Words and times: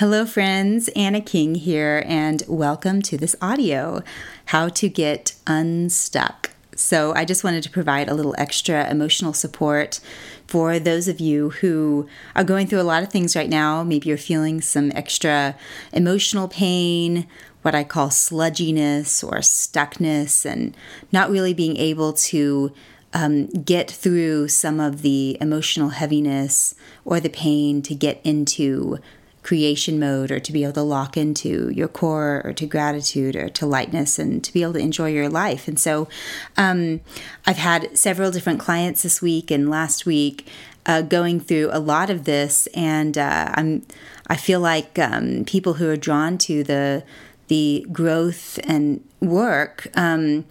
Hello, 0.00 0.24
friends. 0.24 0.88
Anna 0.96 1.20
King 1.20 1.56
here, 1.56 2.02
and 2.06 2.42
welcome 2.48 3.02
to 3.02 3.18
this 3.18 3.36
audio 3.42 4.02
How 4.46 4.70
to 4.70 4.88
Get 4.88 5.34
Unstuck. 5.46 6.52
So, 6.74 7.12
I 7.14 7.26
just 7.26 7.44
wanted 7.44 7.62
to 7.64 7.70
provide 7.70 8.08
a 8.08 8.14
little 8.14 8.34
extra 8.38 8.90
emotional 8.90 9.34
support 9.34 10.00
for 10.46 10.78
those 10.78 11.06
of 11.06 11.20
you 11.20 11.50
who 11.50 12.08
are 12.34 12.44
going 12.44 12.66
through 12.66 12.80
a 12.80 12.82
lot 12.82 13.02
of 13.02 13.10
things 13.10 13.36
right 13.36 13.50
now. 13.50 13.84
Maybe 13.84 14.08
you're 14.08 14.16
feeling 14.16 14.62
some 14.62 14.90
extra 14.94 15.54
emotional 15.92 16.48
pain, 16.48 17.26
what 17.60 17.74
I 17.74 17.84
call 17.84 18.08
sludginess 18.08 19.22
or 19.22 19.40
stuckness, 19.40 20.50
and 20.50 20.74
not 21.12 21.28
really 21.28 21.52
being 21.52 21.76
able 21.76 22.14
to 22.14 22.72
um, 23.12 23.48
get 23.48 23.90
through 23.90 24.48
some 24.48 24.80
of 24.80 25.02
the 25.02 25.36
emotional 25.42 25.90
heaviness 25.90 26.74
or 27.04 27.20
the 27.20 27.28
pain 27.28 27.82
to 27.82 27.94
get 27.94 28.18
into 28.24 28.98
creation 29.42 29.98
mode 29.98 30.30
or 30.30 30.38
to 30.38 30.52
be 30.52 30.62
able 30.62 30.74
to 30.74 30.82
lock 30.82 31.16
into 31.16 31.70
your 31.70 31.88
core 31.88 32.42
or 32.44 32.52
to 32.52 32.66
gratitude 32.66 33.34
or 33.34 33.48
to 33.48 33.66
lightness 33.66 34.18
and 34.18 34.44
to 34.44 34.52
be 34.52 34.62
able 34.62 34.74
to 34.74 34.78
enjoy 34.78 35.08
your 35.08 35.28
life. 35.28 35.66
And 35.66 35.78
so 35.78 36.08
um, 36.56 37.00
I've 37.46 37.56
had 37.56 37.96
several 37.96 38.30
different 38.30 38.60
clients 38.60 39.02
this 39.02 39.22
week 39.22 39.50
and 39.50 39.70
last 39.70 40.04
week 40.06 40.46
uh, 40.86 41.02
going 41.02 41.40
through 41.40 41.70
a 41.72 41.78
lot 41.78 42.10
of 42.10 42.24
this, 42.24 42.66
and 42.68 43.16
uh, 43.16 43.52
I'm 43.54 43.86
I 44.28 44.36
feel 44.36 44.60
like 44.60 44.98
um, 44.98 45.44
people 45.44 45.74
who 45.74 45.88
are 45.88 45.96
drawn 45.96 46.38
to 46.38 46.64
the 46.64 47.04
the 47.48 47.86
growth 47.92 48.58
and 48.64 49.04
work 49.20 49.88
um, 49.94 50.46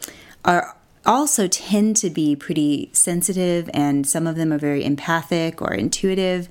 are 0.46 0.76
also 1.10 1.48
tend 1.48 1.96
to 1.98 2.10
be 2.10 2.36
pretty 2.36 2.90
sensitive 2.94 3.70
and 3.74 4.08
some 4.08 4.28
of 4.28 4.36
them 4.36 4.54
are 4.54 4.60
very 4.60 4.86
empathic 4.86 5.62
or 5.62 5.74
intuitive. 5.74 6.48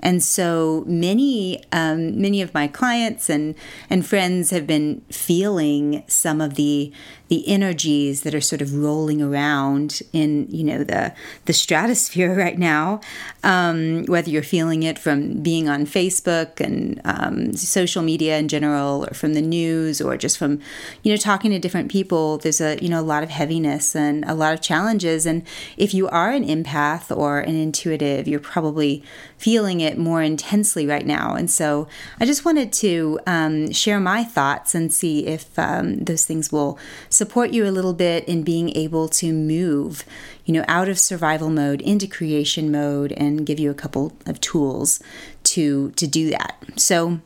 And 0.00 0.22
so 0.22 0.82
many 0.86 1.62
um, 1.72 2.20
many 2.20 2.42
of 2.42 2.52
my 2.52 2.66
clients 2.66 3.30
and 3.30 3.54
and 3.88 4.04
friends 4.04 4.50
have 4.50 4.66
been 4.66 5.02
feeling 5.10 6.02
some 6.08 6.40
of 6.40 6.54
the 6.54 6.92
the 7.30 7.48
energies 7.48 8.22
that 8.22 8.34
are 8.34 8.40
sort 8.40 8.60
of 8.60 8.74
rolling 8.74 9.22
around 9.22 10.02
in 10.12 10.46
you 10.50 10.64
know 10.64 10.82
the 10.84 11.14
the 11.44 11.52
stratosphere 11.52 12.34
right 12.44 12.58
now 12.58 13.00
um, 13.44 14.04
whether 14.06 14.28
you're 14.28 14.42
feeling 14.42 14.82
it 14.82 14.98
from 14.98 15.40
being 15.40 15.68
on 15.68 15.86
Facebook 15.86 16.60
and 16.60 17.00
um, 17.04 17.52
social 17.54 18.02
media 18.02 18.36
in 18.36 18.48
general 18.48 19.06
or 19.08 19.14
from 19.14 19.34
the 19.34 19.40
news 19.40 20.00
or 20.00 20.16
just 20.16 20.36
from 20.36 20.60
you 21.04 21.12
know 21.12 21.16
talking 21.16 21.52
to 21.52 21.58
different 21.58 21.90
people 21.90 22.36
there's 22.38 22.60
a 22.60 22.76
you 22.82 22.88
know 22.88 23.00
a 23.00 23.02
lot 23.02 23.22
of 23.22 23.30
heaviness 23.30 23.94
and 23.94 24.24
a 24.24 24.34
lot 24.34 24.52
of 24.52 24.60
challenges. 24.60 25.24
And 25.24 25.46
if 25.76 25.94
you 25.94 26.08
are 26.08 26.30
an 26.30 26.44
empath 26.44 27.16
or 27.16 27.38
an 27.38 27.54
intuitive 27.54 28.26
you're 28.26 28.40
probably 28.40 29.04
feeling 29.38 29.80
it 29.80 29.96
more 29.96 30.20
intensely 30.20 30.86
right 30.86 31.06
now. 31.06 31.34
And 31.34 31.50
so 31.50 31.86
I 32.18 32.26
just 32.26 32.44
wanted 32.44 32.72
to 32.74 33.20
um, 33.26 33.72
share 33.72 34.00
my 34.00 34.24
thoughts 34.24 34.74
and 34.74 34.92
see 34.92 35.26
if 35.26 35.56
um, 35.58 36.04
those 36.04 36.24
things 36.24 36.50
will 36.50 36.78
support 37.20 37.50
you 37.50 37.66
a 37.66 37.76
little 37.76 37.92
bit 37.92 38.26
in 38.26 38.42
being 38.42 38.74
able 38.74 39.06
to 39.06 39.30
move, 39.30 40.06
you 40.46 40.54
know, 40.54 40.64
out 40.66 40.88
of 40.88 40.98
survival 40.98 41.50
mode 41.50 41.82
into 41.82 42.06
creation 42.06 42.72
mode 42.72 43.12
and 43.12 43.44
give 43.44 43.60
you 43.60 43.70
a 43.70 43.74
couple 43.74 44.16
of 44.24 44.40
tools 44.40 45.02
to 45.42 45.90
to 46.00 46.06
do 46.06 46.30
that. 46.30 46.56
So, 46.76 47.20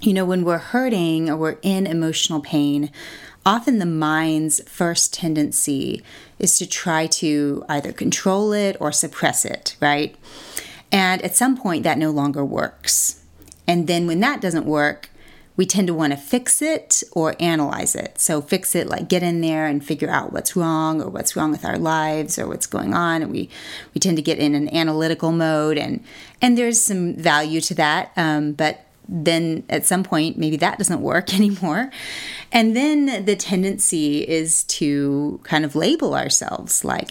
you 0.00 0.14
know, 0.14 0.24
when 0.24 0.44
we're 0.46 0.56
hurting 0.72 1.28
or 1.28 1.36
we're 1.36 1.58
in 1.60 1.86
emotional 1.86 2.40
pain, 2.40 2.90
often 3.44 3.78
the 3.78 3.84
mind's 4.08 4.66
first 4.66 5.12
tendency 5.12 6.02
is 6.38 6.56
to 6.56 6.66
try 6.66 7.06
to 7.06 7.62
either 7.68 7.92
control 7.92 8.54
it 8.54 8.78
or 8.80 8.92
suppress 8.92 9.44
it, 9.44 9.76
right? 9.78 10.16
And 10.90 11.20
at 11.20 11.36
some 11.36 11.54
point 11.54 11.82
that 11.82 11.98
no 11.98 12.10
longer 12.10 12.42
works. 12.42 13.22
And 13.66 13.88
then 13.88 14.06
when 14.06 14.20
that 14.20 14.40
doesn't 14.40 14.64
work, 14.64 15.10
we 15.58 15.66
tend 15.66 15.88
to 15.88 15.92
want 15.92 16.12
to 16.12 16.16
fix 16.16 16.62
it 16.62 17.02
or 17.12 17.34
analyze 17.40 17.96
it. 17.96 18.20
So, 18.20 18.40
fix 18.40 18.76
it 18.76 18.86
like 18.86 19.08
get 19.08 19.24
in 19.24 19.40
there 19.40 19.66
and 19.66 19.84
figure 19.84 20.08
out 20.08 20.32
what's 20.32 20.54
wrong 20.54 21.02
or 21.02 21.10
what's 21.10 21.34
wrong 21.34 21.50
with 21.50 21.64
our 21.64 21.76
lives 21.76 22.38
or 22.38 22.46
what's 22.46 22.66
going 22.66 22.94
on. 22.94 23.22
And 23.22 23.32
we, 23.32 23.50
we 23.92 23.98
tend 23.98 24.16
to 24.16 24.22
get 24.22 24.38
in 24.38 24.54
an 24.54 24.72
analytical 24.74 25.32
mode, 25.32 25.76
and, 25.76 26.02
and 26.40 26.56
there's 26.56 26.80
some 26.80 27.14
value 27.14 27.60
to 27.62 27.74
that. 27.74 28.12
Um, 28.16 28.52
but 28.52 28.86
then 29.08 29.64
at 29.68 29.84
some 29.84 30.04
point, 30.04 30.38
maybe 30.38 30.56
that 30.58 30.78
doesn't 30.78 31.02
work 31.02 31.34
anymore. 31.38 31.90
And 32.52 32.76
then 32.76 33.24
the 33.24 33.34
tendency 33.34 34.20
is 34.20 34.62
to 34.64 35.40
kind 35.42 35.64
of 35.64 35.74
label 35.74 36.14
ourselves 36.14 36.84
like, 36.84 37.10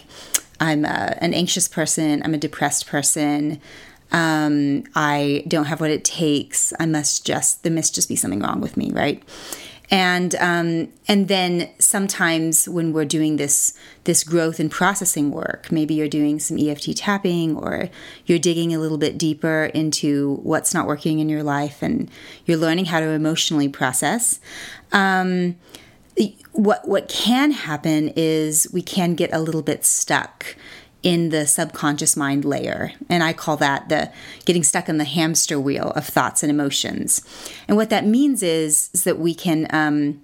I'm 0.58 0.86
a, 0.86 1.18
an 1.20 1.34
anxious 1.34 1.68
person, 1.68 2.22
I'm 2.24 2.34
a 2.34 2.38
depressed 2.38 2.86
person, 2.86 3.60
um, 4.12 4.84
I 4.94 5.44
don't 5.48 5.66
have 5.66 5.80
what 5.80 5.90
it 5.90 6.04
takes. 6.04 6.72
I 6.78 6.86
must 6.86 7.26
just 7.26 7.62
there 7.62 7.72
must 7.72 7.94
just 7.94 8.08
be 8.08 8.16
something 8.16 8.40
wrong 8.40 8.60
with 8.60 8.76
me, 8.76 8.90
right? 8.92 9.22
And 9.90 10.34
um, 10.36 10.92
and 11.06 11.28
then 11.28 11.70
sometimes 11.78 12.68
when 12.68 12.92
we're 12.92 13.06
doing 13.06 13.36
this 13.36 13.72
this 14.04 14.22
growth 14.22 14.60
and 14.60 14.70
processing 14.70 15.30
work, 15.30 15.72
maybe 15.72 15.94
you're 15.94 16.08
doing 16.08 16.38
some 16.40 16.58
EFT 16.58 16.96
tapping 16.96 17.56
or 17.56 17.88
you're 18.26 18.38
digging 18.38 18.74
a 18.74 18.78
little 18.78 18.98
bit 18.98 19.16
deeper 19.16 19.64
into 19.74 20.36
what's 20.42 20.74
not 20.74 20.86
working 20.86 21.20
in 21.20 21.28
your 21.28 21.42
life, 21.42 21.82
and 21.82 22.10
you're 22.44 22.58
learning 22.58 22.86
how 22.86 23.00
to 23.00 23.08
emotionally 23.08 23.68
process. 23.68 24.40
Um, 24.92 25.56
what 26.52 26.86
what 26.86 27.08
can 27.08 27.52
happen 27.52 28.12
is 28.16 28.68
we 28.72 28.82
can 28.82 29.14
get 29.14 29.32
a 29.32 29.38
little 29.38 29.62
bit 29.62 29.84
stuck 29.84 30.56
in 31.02 31.28
the 31.30 31.46
subconscious 31.46 32.16
mind 32.16 32.44
layer. 32.44 32.92
And 33.08 33.22
I 33.22 33.32
call 33.32 33.56
that 33.58 33.88
the 33.88 34.12
getting 34.44 34.64
stuck 34.64 34.88
in 34.88 34.98
the 34.98 35.04
hamster 35.04 35.60
wheel 35.60 35.92
of 35.94 36.04
thoughts 36.04 36.42
and 36.42 36.50
emotions. 36.50 37.24
And 37.68 37.76
what 37.76 37.90
that 37.90 38.04
means 38.04 38.42
is, 38.42 38.90
is 38.92 39.04
that 39.04 39.18
we 39.18 39.34
can, 39.34 39.68
um, 39.70 40.20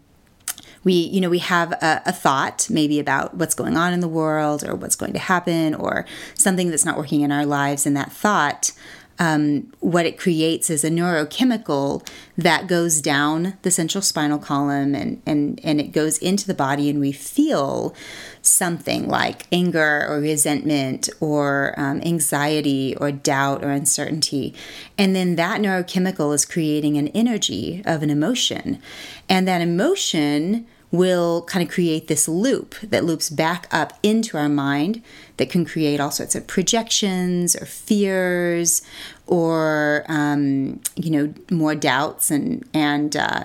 we, 0.82 0.92
you 0.92 1.20
know, 1.20 1.30
we 1.30 1.38
have 1.38 1.72
a, 1.72 2.02
a, 2.06 2.12
thought 2.12 2.66
maybe 2.68 2.98
about 2.98 3.34
what's 3.34 3.54
going 3.54 3.76
on 3.76 3.92
in 3.92 4.00
the 4.00 4.08
world 4.08 4.64
or 4.64 4.74
what's 4.74 4.96
going 4.96 5.12
to 5.14 5.18
happen 5.18 5.74
or 5.74 6.04
something 6.34 6.68
that's 6.68 6.84
not 6.84 6.98
working 6.98 7.22
in 7.22 7.32
our 7.32 7.46
lives. 7.46 7.86
And 7.86 7.96
that 7.96 8.12
thought 8.12 8.72
um, 9.18 9.72
what 9.80 10.06
it 10.06 10.18
creates 10.18 10.70
is 10.70 10.84
a 10.84 10.90
neurochemical 10.90 12.06
that 12.36 12.66
goes 12.66 13.00
down 13.00 13.56
the 13.62 13.70
central 13.70 14.02
spinal 14.02 14.38
column 14.38 14.94
and, 14.94 15.22
and, 15.24 15.60
and 15.62 15.80
it 15.80 15.92
goes 15.92 16.18
into 16.18 16.46
the 16.46 16.54
body, 16.54 16.90
and 16.90 16.98
we 16.98 17.12
feel 17.12 17.94
something 18.42 19.08
like 19.08 19.46
anger 19.52 20.06
or 20.08 20.20
resentment 20.20 21.08
or 21.20 21.74
um, 21.76 22.00
anxiety 22.02 22.96
or 22.96 23.12
doubt 23.12 23.64
or 23.64 23.70
uncertainty. 23.70 24.52
And 24.98 25.14
then 25.14 25.36
that 25.36 25.60
neurochemical 25.60 26.34
is 26.34 26.44
creating 26.44 26.96
an 26.96 27.08
energy 27.08 27.82
of 27.86 28.02
an 28.02 28.10
emotion. 28.10 28.80
And 29.28 29.46
that 29.46 29.60
emotion 29.60 30.66
will 30.90 31.42
kind 31.42 31.66
of 31.66 31.72
create 31.72 32.06
this 32.06 32.28
loop 32.28 32.76
that 32.80 33.04
loops 33.04 33.28
back 33.28 33.66
up 33.72 33.98
into 34.02 34.38
our 34.38 34.48
mind 34.48 35.02
that 35.36 35.50
can 35.50 35.64
create 35.64 36.00
all 36.00 36.10
sorts 36.10 36.34
of 36.34 36.46
projections 36.46 37.56
or 37.56 37.66
fears 37.66 38.82
or 39.26 40.04
um, 40.08 40.80
you 40.96 41.10
know 41.10 41.34
more 41.50 41.74
doubts 41.74 42.30
and 42.30 42.68
and 42.72 43.16
uh, 43.16 43.44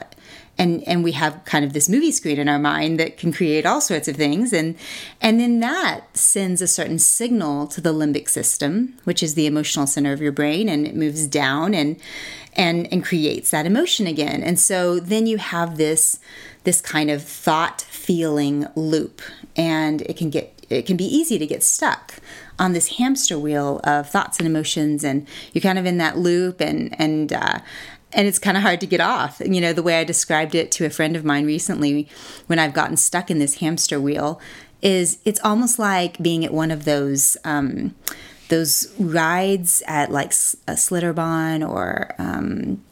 and 0.60 0.86
and 0.86 1.04
we 1.04 1.14
have 1.14 1.44
kind 1.46 1.64
of 1.64 1.72
this 1.74 1.88
movie 1.90 2.12
screen 2.12 2.38
in 2.38 2.50
our 2.50 2.60
mind 2.60 3.00
that 3.00 3.18
can 3.18 3.32
create 3.32 3.66
all 3.66 3.80
sorts 3.80 4.08
of 4.08 4.18
things. 4.18 4.52
And 4.52 4.76
and 5.22 5.40
then 5.40 5.62
that 5.62 6.16
sends 6.16 6.62
a 6.62 6.68
certain 6.68 7.00
signal 7.00 7.66
to 7.68 7.82
the 7.82 7.94
limbic 7.94 8.30
system 8.30 8.94
which 9.06 9.24
is 9.24 9.34
the 9.34 9.48
emotional 9.48 9.88
center 9.88 10.12
of 10.12 10.22
your 10.22 10.34
brain 10.34 10.68
and 10.68 10.86
it 10.86 10.96
moves 10.96 11.26
down 11.26 11.74
and 11.74 11.98
and 12.54 12.92
and 12.92 13.04
creates 13.04 13.52
that 13.52 13.66
emotion 13.66 14.06
again. 14.06 14.44
And 14.44 14.60
so 14.60 15.00
then 15.00 15.26
you 15.26 15.38
have 15.38 15.78
this 15.78 16.20
this 16.66 16.82
kind 16.82 17.10
of 17.10 17.24
thought 17.24 17.82
feeling 17.82 18.68
loop 18.76 19.22
and 19.56 20.02
it 20.02 20.18
can 20.18 20.30
get 20.30 20.59
it 20.70 20.86
can 20.86 20.98
be 20.98 21.06
easy 21.06 21.38
to 21.40 21.48
get 21.48 21.64
stuck 21.64 22.16
on 22.58 22.74
this 22.74 22.98
hamster 22.98 23.40
wheel 23.40 23.80
of 23.84 24.10
thoughts 24.10 24.38
and 24.38 24.48
emotions 24.48 25.04
and 25.04 25.28
you're 25.54 25.62
kind 25.62 25.80
of 25.80 25.86
in 25.86 25.98
that 25.98 26.18
loop 26.18 26.62
and 26.62 26.96
and 27.00 27.34
uh, 27.34 27.60
and 28.12 28.28
it's 28.28 28.40
kind 28.40 28.58
of 28.58 28.64
hard 28.64 28.82
to 28.82 28.88
get 28.88 29.00
off. 29.00 29.42
You 29.46 29.62
know, 29.62 29.74
the 29.74 29.84
way 29.84 30.00
I 30.00 30.04
described 30.04 30.56
it 30.56 30.72
to 30.74 30.86
a 30.86 30.90
friend 30.90 31.16
of 31.16 31.24
mine 31.24 31.46
recently 31.46 32.08
when 32.48 32.60
I've 32.60 32.74
gotten 32.74 32.98
stuck 32.98 33.30
in 33.30 33.40
this 33.40 33.56
hamster 33.56 34.00
wheel 34.00 34.42
is 34.82 35.20
it's 35.26 35.40
almost 35.44 35.78
like 35.78 36.18
being 36.22 36.46
at 36.46 36.54
one 36.54 36.72
of 36.72 36.86
those 36.86 37.38
um, 37.44 37.96
those 38.50 38.92
rides 38.98 39.84
at 39.88 40.12
like 40.12 40.32
a 40.68 40.74
Schlitterbahn 40.74 41.68
or 41.68 42.16
um, 42.18 42.84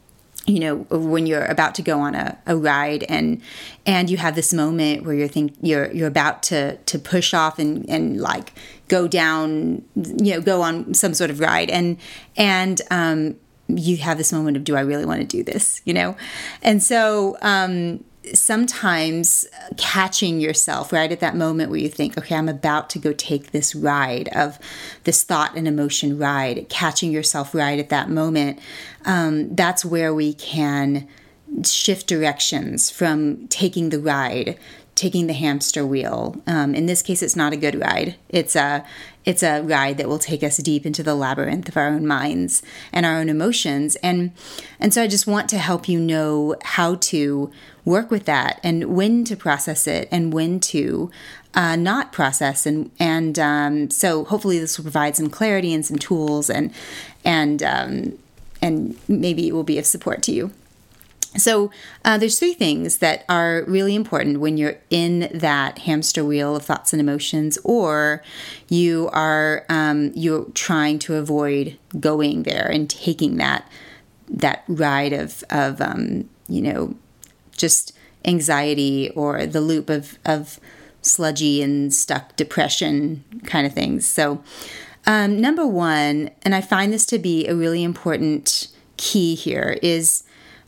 you 0.47 0.61
know 0.61 0.77
when 0.89 1.27
you're 1.27 1.45
about 1.45 1.75
to 1.75 1.81
go 1.81 1.99
on 1.99 2.15
a, 2.15 2.37
a 2.47 2.55
ride 2.55 3.03
and 3.03 3.41
and 3.85 4.09
you 4.09 4.17
have 4.17 4.33
this 4.35 4.53
moment 4.53 5.03
where 5.03 5.13
you're 5.13 5.27
think 5.27 5.53
you're 5.61 5.91
you're 5.91 6.07
about 6.07 6.41
to 6.41 6.77
to 6.77 6.97
push 6.97 7.33
off 7.33 7.59
and 7.59 7.87
and 7.89 8.19
like 8.21 8.53
go 8.87 9.07
down 9.07 9.83
you 9.95 10.33
know 10.33 10.41
go 10.41 10.61
on 10.61 10.93
some 10.93 11.13
sort 11.13 11.29
of 11.29 11.39
ride. 11.39 11.69
And 11.69 11.97
and 12.37 12.81
um 12.89 13.35
you 13.67 13.97
have 13.97 14.17
this 14.17 14.31
moment 14.31 14.55
of 14.55 14.63
do 14.63 14.77
i 14.77 14.79
really 14.79 15.05
want 15.05 15.19
to 15.19 15.27
do 15.27 15.43
this? 15.43 15.81
you 15.83 15.93
know? 15.93 16.15
And 16.61 16.81
so 16.81 17.37
um 17.41 18.03
sometimes 18.33 19.45
catching 19.77 20.39
yourself 20.39 20.91
right 20.91 21.11
at 21.11 21.19
that 21.19 21.35
moment 21.35 21.69
where 21.69 21.79
you 21.79 21.89
think, 21.89 22.17
okay, 22.17 22.35
I'm 22.35 22.49
about 22.49 22.89
to 22.91 22.99
go 22.99 23.13
take 23.13 23.51
this 23.51 23.75
ride 23.75 24.29
of 24.29 24.59
this 25.03 25.23
thought 25.23 25.55
and 25.55 25.67
emotion 25.67 26.17
ride, 26.17 26.67
catching 26.69 27.11
yourself 27.11 27.53
right 27.53 27.79
at 27.79 27.89
that 27.89 28.09
moment, 28.09 28.59
um, 29.05 29.55
that's 29.55 29.83
where 29.85 30.13
we 30.13 30.33
can 30.33 31.07
shift 31.65 32.07
directions 32.07 32.89
from 32.89 33.47
taking 33.47 33.89
the 33.89 33.99
ride 33.99 34.57
taking 34.97 35.27
the 35.27 35.33
hamster 35.33 35.85
wheel. 35.85 36.41
Um, 36.47 36.73
in 36.73 36.87
this 36.87 37.03
case, 37.03 37.21
it's 37.21 37.35
not 37.35 37.53
a 37.53 37.57
good 37.57 37.79
ride. 37.79 38.15
It's 38.29 38.55
a 38.55 38.83
it's 39.23 39.43
a 39.43 39.61
ride 39.61 39.97
that 39.97 40.07
will 40.07 40.19
take 40.19 40.41
us 40.41 40.57
deep 40.57 40.85
into 40.85 41.03
the 41.03 41.13
labyrinth 41.13 41.67
of 41.69 41.77
our 41.77 41.87
own 41.87 42.07
minds 42.07 42.63
and 42.91 43.05
our 43.05 43.17
own 43.17 43.29
emotions. 43.29 43.95
And 43.97 44.31
and 44.79 44.93
so 44.93 45.03
I 45.03 45.07
just 45.07 45.27
want 45.27 45.49
to 45.49 45.59
help 45.59 45.87
you 45.87 45.99
know 45.99 46.55
how 46.63 46.95
to 46.95 47.51
work 47.85 48.09
with 48.09 48.25
that 48.25 48.59
and 48.63 48.95
when 48.95 49.23
to 49.25 49.37
process 49.37 49.85
it 49.87 50.09
and 50.11 50.33
when 50.33 50.59
to 50.61 51.11
uh, 51.53 51.75
not 51.75 52.11
process. 52.11 52.65
And 52.65 52.89
and 52.99 53.37
um, 53.37 53.91
so 53.91 54.25
hopefully 54.25 54.57
this 54.59 54.77
will 54.77 54.83
provide 54.83 55.15
some 55.15 55.29
clarity 55.29 55.73
and 55.73 55.85
some 55.85 55.97
tools 55.97 56.49
and 56.49 56.73
and 57.23 57.61
um, 57.61 58.17
and 58.63 58.97
maybe 59.07 59.47
it 59.47 59.53
will 59.53 59.63
be 59.63 59.77
of 59.77 59.85
support 59.85 60.23
to 60.23 60.31
you. 60.31 60.51
So 61.37 61.71
uh, 62.03 62.17
there's 62.17 62.39
three 62.39 62.53
things 62.53 62.97
that 62.97 63.25
are 63.29 63.63
really 63.67 63.95
important 63.95 64.39
when 64.39 64.57
you're 64.57 64.77
in 64.89 65.29
that 65.33 65.79
hamster 65.79 66.25
wheel 66.25 66.55
of 66.55 66.65
thoughts 66.65 66.93
and 66.93 66.99
emotions, 66.99 67.57
or 67.63 68.23
you 68.67 69.09
are 69.13 69.65
um, 69.69 70.11
you're 70.15 70.45
trying 70.53 70.99
to 70.99 71.15
avoid 71.15 71.77
going 71.99 72.43
there 72.43 72.69
and 72.69 72.89
taking 72.89 73.37
that 73.37 73.69
that 74.29 74.63
ride 74.67 75.13
of 75.13 75.43
of 75.49 75.81
um, 75.81 76.29
you 76.47 76.61
know 76.61 76.95
just 77.55 77.93
anxiety 78.25 79.09
or 79.11 79.45
the 79.45 79.61
loop 79.61 79.89
of 79.89 80.17
of 80.25 80.59
sludgy 81.01 81.61
and 81.61 81.93
stuck 81.93 82.35
depression 82.35 83.23
kind 83.45 83.65
of 83.65 83.73
things. 83.73 84.05
So 84.05 84.43
um, 85.05 85.39
number 85.39 85.65
one, 85.65 86.31
and 86.43 86.53
I 86.53 86.61
find 86.61 86.91
this 86.91 87.05
to 87.07 87.17
be 87.17 87.47
a 87.47 87.55
really 87.55 87.83
important 87.83 88.67
key 88.97 89.35
here 89.35 89.77
is 89.81 90.23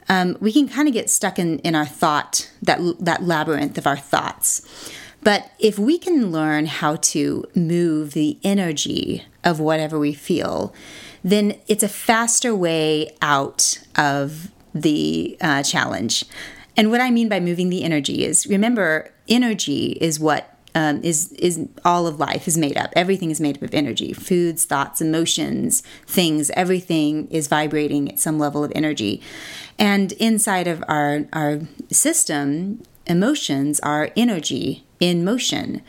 um, 0.09 0.37
we 0.39 0.51
can 0.51 0.67
kind 0.67 0.87
of 0.87 0.93
get 0.93 1.09
stuck 1.09 1.39
in, 1.39 1.59
in 1.59 1.75
our 1.75 1.85
thought, 1.85 2.51
that, 2.61 2.79
that 2.99 3.23
labyrinth 3.23 3.77
of 3.77 3.87
our 3.87 3.97
thoughts. 3.97 4.91
But 5.21 5.51
if 5.59 5.77
we 5.77 5.97
can 5.97 6.31
learn 6.31 6.65
how 6.65 6.95
to 6.95 7.45
move 7.55 8.13
the 8.13 8.37
energy 8.43 9.25
of 9.43 9.59
whatever 9.59 9.99
we 9.99 10.13
feel, 10.13 10.73
then 11.23 11.59
it's 11.67 11.83
a 11.83 11.89
faster 11.89 12.55
way 12.55 13.11
out 13.21 13.83
of 13.95 14.51
the 14.73 15.37
uh, 15.41 15.63
challenge. 15.63 16.25
And 16.77 16.89
what 16.89 17.01
I 17.01 17.11
mean 17.11 17.27
by 17.27 17.39
moving 17.39 17.69
the 17.69 17.83
energy 17.83 18.23
is 18.23 18.47
remember, 18.47 19.11
energy 19.27 19.97
is 19.99 20.19
what 20.19 20.55
um, 20.75 21.01
is 21.03 21.31
is 21.33 21.67
all 21.83 22.07
of 22.07 22.19
life 22.19 22.47
is 22.47 22.57
made 22.57 22.77
up. 22.77 22.91
Everything 22.95 23.31
is 23.31 23.41
made 23.41 23.57
up 23.57 23.63
of 23.63 23.73
energy. 23.73 24.13
Foods, 24.13 24.65
thoughts, 24.65 25.01
emotions, 25.01 25.83
things. 26.05 26.49
Everything 26.51 27.27
is 27.29 27.47
vibrating 27.47 28.09
at 28.09 28.19
some 28.19 28.39
level 28.39 28.63
of 28.63 28.71
energy, 28.75 29.21
and 29.77 30.11
inside 30.13 30.67
of 30.67 30.83
our 30.87 31.25
our 31.33 31.61
system, 31.91 32.83
emotions 33.07 33.79
are 33.81 34.11
energy 34.15 34.85
in 34.99 35.23
motion. 35.23 35.81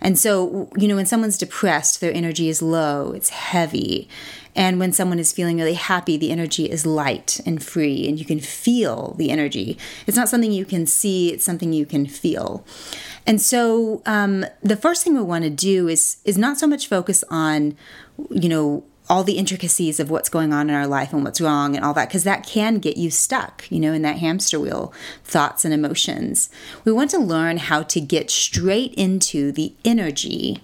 And 0.00 0.18
so, 0.18 0.70
you 0.76 0.88
know, 0.88 0.96
when 0.96 1.06
someone's 1.06 1.38
depressed, 1.38 2.00
their 2.00 2.12
energy 2.12 2.48
is 2.48 2.62
low, 2.62 3.12
it's 3.12 3.30
heavy. 3.30 4.08
And 4.56 4.80
when 4.80 4.92
someone 4.92 5.18
is 5.18 5.32
feeling 5.32 5.58
really 5.58 5.74
happy, 5.74 6.16
the 6.16 6.30
energy 6.32 6.68
is 6.68 6.84
light 6.84 7.40
and 7.46 7.62
free, 7.62 8.08
and 8.08 8.18
you 8.18 8.24
can 8.24 8.40
feel 8.40 9.14
the 9.16 9.30
energy. 9.30 9.78
It's 10.06 10.16
not 10.16 10.28
something 10.28 10.50
you 10.50 10.64
can 10.64 10.86
see, 10.86 11.32
it's 11.32 11.44
something 11.44 11.72
you 11.72 11.86
can 11.86 12.06
feel. 12.06 12.64
And 13.26 13.40
so, 13.40 14.02
um, 14.06 14.44
the 14.62 14.76
first 14.76 15.04
thing 15.04 15.14
we 15.14 15.22
want 15.22 15.44
to 15.44 15.50
do 15.50 15.86
is 15.86 16.16
is 16.24 16.36
not 16.36 16.58
so 16.58 16.66
much 16.66 16.88
focus 16.88 17.22
on, 17.30 17.76
you 18.30 18.48
know, 18.48 18.84
all 19.10 19.24
the 19.24 19.36
intricacies 19.36 19.98
of 19.98 20.08
what's 20.08 20.28
going 20.28 20.52
on 20.52 20.70
in 20.70 20.76
our 20.76 20.86
life 20.86 21.12
and 21.12 21.24
what's 21.24 21.40
wrong 21.40 21.74
and 21.74 21.84
all 21.84 21.92
that, 21.92 22.08
because 22.08 22.22
that 22.22 22.46
can 22.46 22.78
get 22.78 22.96
you 22.96 23.10
stuck, 23.10 23.68
you 23.68 23.80
know, 23.80 23.92
in 23.92 24.02
that 24.02 24.18
hamster 24.18 24.60
wheel, 24.60 24.94
thoughts 25.24 25.64
and 25.64 25.74
emotions. 25.74 26.48
We 26.84 26.92
want 26.92 27.10
to 27.10 27.18
learn 27.18 27.56
how 27.56 27.82
to 27.82 28.00
get 28.00 28.30
straight 28.30 28.94
into 28.94 29.50
the 29.50 29.74
energy 29.84 30.62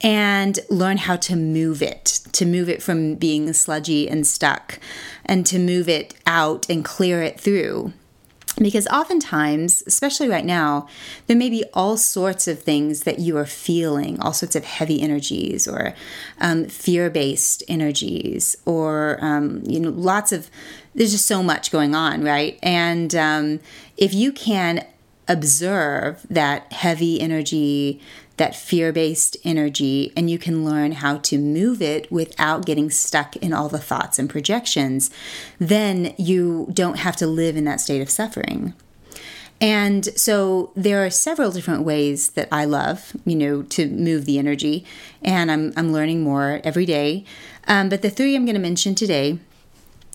and 0.00 0.58
learn 0.70 0.96
how 0.96 1.16
to 1.16 1.36
move 1.36 1.82
it, 1.82 2.20
to 2.32 2.46
move 2.46 2.70
it 2.70 2.82
from 2.82 3.16
being 3.16 3.52
sludgy 3.52 4.08
and 4.08 4.26
stuck, 4.26 4.80
and 5.24 5.44
to 5.46 5.58
move 5.58 5.88
it 5.88 6.14
out 6.26 6.68
and 6.70 6.84
clear 6.84 7.22
it 7.22 7.38
through. 7.38 7.92
Because 8.56 8.86
oftentimes, 8.86 9.82
especially 9.86 10.28
right 10.28 10.44
now, 10.44 10.86
there 11.26 11.36
may 11.36 11.50
be 11.50 11.64
all 11.74 11.96
sorts 11.96 12.46
of 12.46 12.62
things 12.62 13.02
that 13.02 13.18
you 13.18 13.36
are 13.36 13.46
feeling, 13.46 14.20
all 14.20 14.32
sorts 14.32 14.54
of 14.54 14.64
heavy 14.64 15.02
energies 15.02 15.66
or 15.66 15.94
um, 16.40 16.66
fear 16.66 17.10
based 17.10 17.64
energies, 17.66 18.56
or, 18.64 19.18
um, 19.20 19.62
you 19.64 19.80
know, 19.80 19.90
lots 19.90 20.30
of, 20.30 20.50
there's 20.94 21.10
just 21.10 21.26
so 21.26 21.42
much 21.42 21.72
going 21.72 21.96
on, 21.96 22.22
right? 22.22 22.58
And 22.62 23.12
um, 23.16 23.60
if 23.96 24.14
you 24.14 24.30
can 24.30 24.86
observe 25.26 26.24
that 26.30 26.72
heavy 26.72 27.20
energy, 27.20 28.00
that 28.36 28.56
fear 28.56 28.92
based 28.92 29.36
energy, 29.44 30.12
and 30.16 30.28
you 30.28 30.38
can 30.38 30.64
learn 30.64 30.92
how 30.92 31.18
to 31.18 31.38
move 31.38 31.80
it 31.80 32.10
without 32.10 32.66
getting 32.66 32.90
stuck 32.90 33.36
in 33.36 33.52
all 33.52 33.68
the 33.68 33.78
thoughts 33.78 34.18
and 34.18 34.28
projections, 34.28 35.10
then 35.58 36.14
you 36.18 36.68
don't 36.72 36.98
have 36.98 37.16
to 37.16 37.26
live 37.26 37.56
in 37.56 37.64
that 37.64 37.80
state 37.80 38.02
of 38.02 38.10
suffering. 38.10 38.74
And 39.60 40.06
so 40.18 40.72
there 40.74 41.04
are 41.06 41.10
several 41.10 41.52
different 41.52 41.84
ways 41.84 42.30
that 42.30 42.48
I 42.50 42.64
love, 42.64 43.16
you 43.24 43.36
know, 43.36 43.62
to 43.62 43.88
move 43.88 44.24
the 44.24 44.38
energy, 44.38 44.84
and 45.22 45.50
I'm, 45.50 45.72
I'm 45.76 45.92
learning 45.92 46.22
more 46.22 46.60
every 46.64 46.86
day. 46.86 47.24
Um, 47.68 47.88
but 47.88 48.02
the 48.02 48.10
three 48.10 48.34
I'm 48.34 48.44
going 48.44 48.56
to 48.56 48.60
mention 48.60 48.94
today 48.94 49.38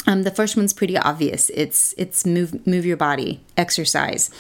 um, 0.10 0.24
the 0.24 0.32
first 0.32 0.58
one's 0.58 0.74
pretty 0.74 0.98
obvious. 0.98 1.52
It's 1.54 1.94
it's 1.96 2.26
move 2.26 2.66
move 2.66 2.84
your 2.84 2.98
body, 2.98 3.42
exercise. 3.56 4.32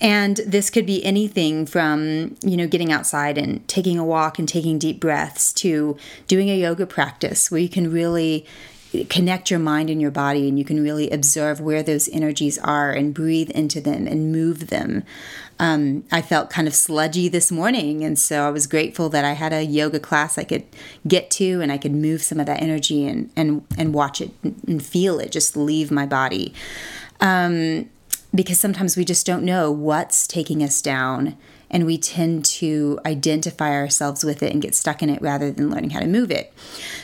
And 0.00 0.36
this 0.46 0.70
could 0.70 0.86
be 0.86 1.04
anything 1.04 1.66
from, 1.66 2.36
you 2.40 2.56
know, 2.56 2.68
getting 2.68 2.92
outside 2.92 3.36
and 3.36 3.66
taking 3.66 3.98
a 3.98 4.04
walk 4.04 4.38
and 4.38 4.48
taking 4.48 4.78
deep 4.78 5.00
breaths 5.00 5.52
to 5.54 5.96
doing 6.28 6.50
a 6.50 6.56
yoga 6.56 6.86
practice 6.86 7.50
where 7.50 7.60
you 7.60 7.68
can 7.68 7.90
really 7.90 8.46
connect 9.04 9.50
your 9.50 9.60
mind 9.60 9.90
and 9.90 10.00
your 10.00 10.10
body 10.10 10.48
and 10.48 10.58
you 10.58 10.64
can 10.64 10.82
really 10.82 11.10
observe 11.10 11.60
where 11.60 11.82
those 11.82 12.08
energies 12.10 12.58
are 12.58 12.90
and 12.90 13.14
breathe 13.14 13.50
into 13.50 13.80
them 13.80 14.06
and 14.06 14.32
move 14.32 14.68
them. 14.68 15.04
Um, 15.58 16.04
I 16.12 16.22
felt 16.22 16.50
kind 16.50 16.68
of 16.68 16.74
sludgy 16.74 17.28
this 17.28 17.50
morning, 17.50 18.04
and 18.04 18.16
so 18.16 18.46
I 18.46 18.50
was 18.50 18.68
grateful 18.68 19.08
that 19.08 19.24
I 19.24 19.32
had 19.32 19.52
a 19.52 19.64
yoga 19.64 19.98
class 19.98 20.38
I 20.38 20.44
could 20.44 20.64
get 21.06 21.30
to 21.32 21.60
and 21.60 21.72
I 21.72 21.78
could 21.78 21.92
move 21.92 22.22
some 22.22 22.38
of 22.38 22.46
that 22.46 22.62
energy 22.62 23.06
and 23.06 23.30
and 23.34 23.66
and 23.76 23.92
watch 23.92 24.20
it 24.20 24.30
and 24.42 24.80
feel 24.80 25.18
it 25.18 25.32
just 25.32 25.56
leave 25.56 25.90
my 25.90 26.06
body. 26.06 26.54
Um, 27.20 27.90
because 28.34 28.58
sometimes 28.58 28.96
we 28.96 29.04
just 29.04 29.26
don't 29.26 29.42
know 29.42 29.70
what's 29.70 30.26
taking 30.26 30.62
us 30.62 30.82
down 30.82 31.36
and 31.70 31.86
we 31.86 31.98
tend 31.98 32.44
to 32.44 32.98
identify 33.04 33.72
ourselves 33.72 34.24
with 34.24 34.42
it 34.42 34.52
and 34.52 34.62
get 34.62 34.74
stuck 34.74 35.02
in 35.02 35.10
it 35.10 35.20
rather 35.20 35.50
than 35.50 35.70
learning 35.70 35.90
how 35.90 36.00
to 36.00 36.06
move 36.06 36.30
it. 36.30 36.52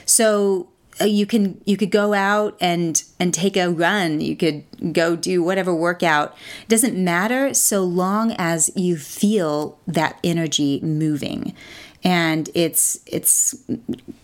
So 0.04 0.68
you 1.00 1.26
can 1.26 1.60
you 1.64 1.76
could 1.76 1.90
go 1.90 2.14
out 2.14 2.56
and 2.60 3.02
and 3.18 3.34
take 3.34 3.56
a 3.56 3.68
run. 3.70 4.20
You 4.20 4.36
could 4.36 4.64
go 4.92 5.16
do 5.16 5.42
whatever 5.42 5.74
workout. 5.74 6.36
It 6.62 6.68
doesn't 6.68 6.96
matter 6.96 7.54
so 7.54 7.82
long 7.82 8.32
as 8.38 8.70
you 8.76 8.96
feel 8.96 9.78
that 9.86 10.18
energy 10.22 10.80
moving. 10.82 11.54
And 12.02 12.50
it's 12.54 13.00
it's 13.06 13.54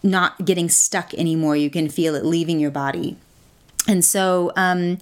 not 0.03 0.45
getting 0.45 0.69
stuck 0.69 1.15
anymore. 1.15 1.57
You 1.57 1.71
can 1.71 1.89
feel 1.89 2.15
it 2.15 2.25
leaving 2.25 2.61
your 2.61 2.71
body. 2.71 3.17
And 3.89 4.05
so 4.05 4.53
um, 4.57 4.99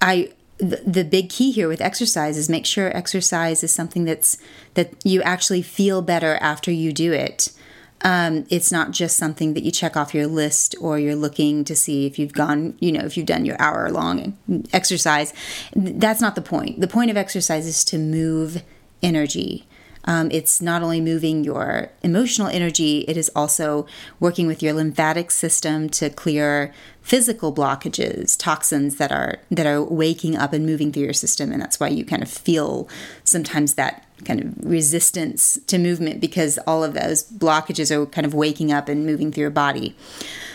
i 0.00 0.32
the, 0.58 0.82
the 0.84 1.04
big 1.04 1.30
key 1.30 1.52
here 1.52 1.68
with 1.68 1.80
exercise 1.80 2.36
is 2.36 2.48
make 2.48 2.66
sure 2.66 2.94
exercise 2.96 3.62
is 3.62 3.72
something 3.72 4.04
that's 4.04 4.38
that 4.74 4.92
you 5.04 5.22
actually 5.22 5.62
feel 5.62 6.02
better 6.02 6.36
after 6.40 6.72
you 6.72 6.92
do 6.92 7.12
it 7.12 7.52
um, 8.02 8.46
it's 8.48 8.70
not 8.70 8.90
just 8.92 9.16
something 9.16 9.54
that 9.54 9.64
you 9.64 9.70
check 9.70 9.96
off 9.96 10.14
your 10.14 10.26
list 10.26 10.74
or 10.80 10.98
you're 10.98 11.16
looking 11.16 11.64
to 11.64 11.74
see 11.74 12.06
if 12.06 12.18
you've 12.18 12.32
gone, 12.32 12.76
you 12.80 12.92
know, 12.92 13.04
if 13.04 13.16
you've 13.16 13.26
done 13.26 13.44
your 13.44 13.60
hour 13.60 13.90
long 13.90 14.36
exercise. 14.72 15.32
That's 15.74 16.20
not 16.20 16.34
the 16.34 16.42
point. 16.42 16.80
The 16.80 16.88
point 16.88 17.10
of 17.10 17.16
exercise 17.16 17.66
is 17.66 17.84
to 17.86 17.98
move 17.98 18.62
energy. 19.02 19.66
Um, 20.08 20.30
it's 20.30 20.62
not 20.62 20.82
only 20.82 21.02
moving 21.02 21.44
your 21.44 21.90
emotional 22.02 22.48
energy, 22.48 23.00
it 23.06 23.18
is 23.18 23.30
also 23.36 23.86
working 24.18 24.46
with 24.46 24.62
your 24.62 24.72
lymphatic 24.72 25.30
system 25.30 25.90
to 25.90 26.08
clear 26.08 26.72
physical 27.02 27.54
blockages, 27.54 28.34
toxins 28.38 28.96
that 28.96 29.12
are 29.12 29.36
that 29.50 29.66
are 29.66 29.82
waking 29.82 30.34
up 30.34 30.54
and 30.54 30.64
moving 30.64 30.92
through 30.92 31.02
your 31.02 31.12
system, 31.12 31.52
and 31.52 31.60
that's 31.60 31.78
why 31.78 31.88
you 31.88 32.06
kind 32.06 32.22
of 32.22 32.30
feel 32.30 32.88
sometimes 33.22 33.74
that 33.74 34.06
kind 34.24 34.40
of 34.40 34.54
resistance 34.64 35.58
to 35.66 35.76
movement 35.76 36.22
because 36.22 36.58
all 36.66 36.82
of 36.82 36.94
those 36.94 37.30
blockages 37.30 37.90
are 37.90 38.06
kind 38.06 38.26
of 38.26 38.32
waking 38.32 38.72
up 38.72 38.88
and 38.88 39.04
moving 39.04 39.30
through 39.30 39.42
your 39.42 39.50
body. 39.50 39.94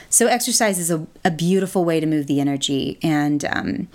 So 0.09 0.25
exercise 0.25 0.79
is 0.79 0.89
a, 0.89 1.05
a 1.23 1.29
beautiful 1.29 1.85
way 1.85 1.99
to 1.99 2.07
move 2.07 2.25
the 2.25 2.39
energy 2.39 2.97
and. 3.03 3.45
Um, 3.45 3.87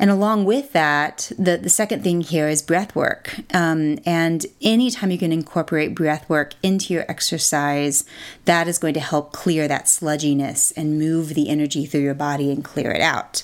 And 0.00 0.10
along 0.10 0.46
with 0.46 0.72
that, 0.72 1.30
the, 1.38 1.58
the 1.58 1.68
second 1.68 2.02
thing 2.02 2.22
here 2.22 2.48
is 2.48 2.62
breath 2.62 2.96
work. 2.96 3.36
Um, 3.52 3.98
and 4.06 4.46
anytime 4.62 5.10
you 5.10 5.18
can 5.18 5.30
incorporate 5.30 5.94
breath 5.94 6.26
work 6.26 6.54
into 6.62 6.94
your 6.94 7.04
exercise, 7.06 8.06
that 8.46 8.66
is 8.66 8.78
going 8.78 8.94
to 8.94 9.00
help 9.00 9.32
clear 9.32 9.68
that 9.68 9.84
sludginess 9.84 10.72
and 10.74 10.98
move 10.98 11.34
the 11.34 11.50
energy 11.50 11.84
through 11.84 12.00
your 12.00 12.14
body 12.14 12.50
and 12.50 12.64
clear 12.64 12.90
it 12.90 13.02
out. 13.02 13.42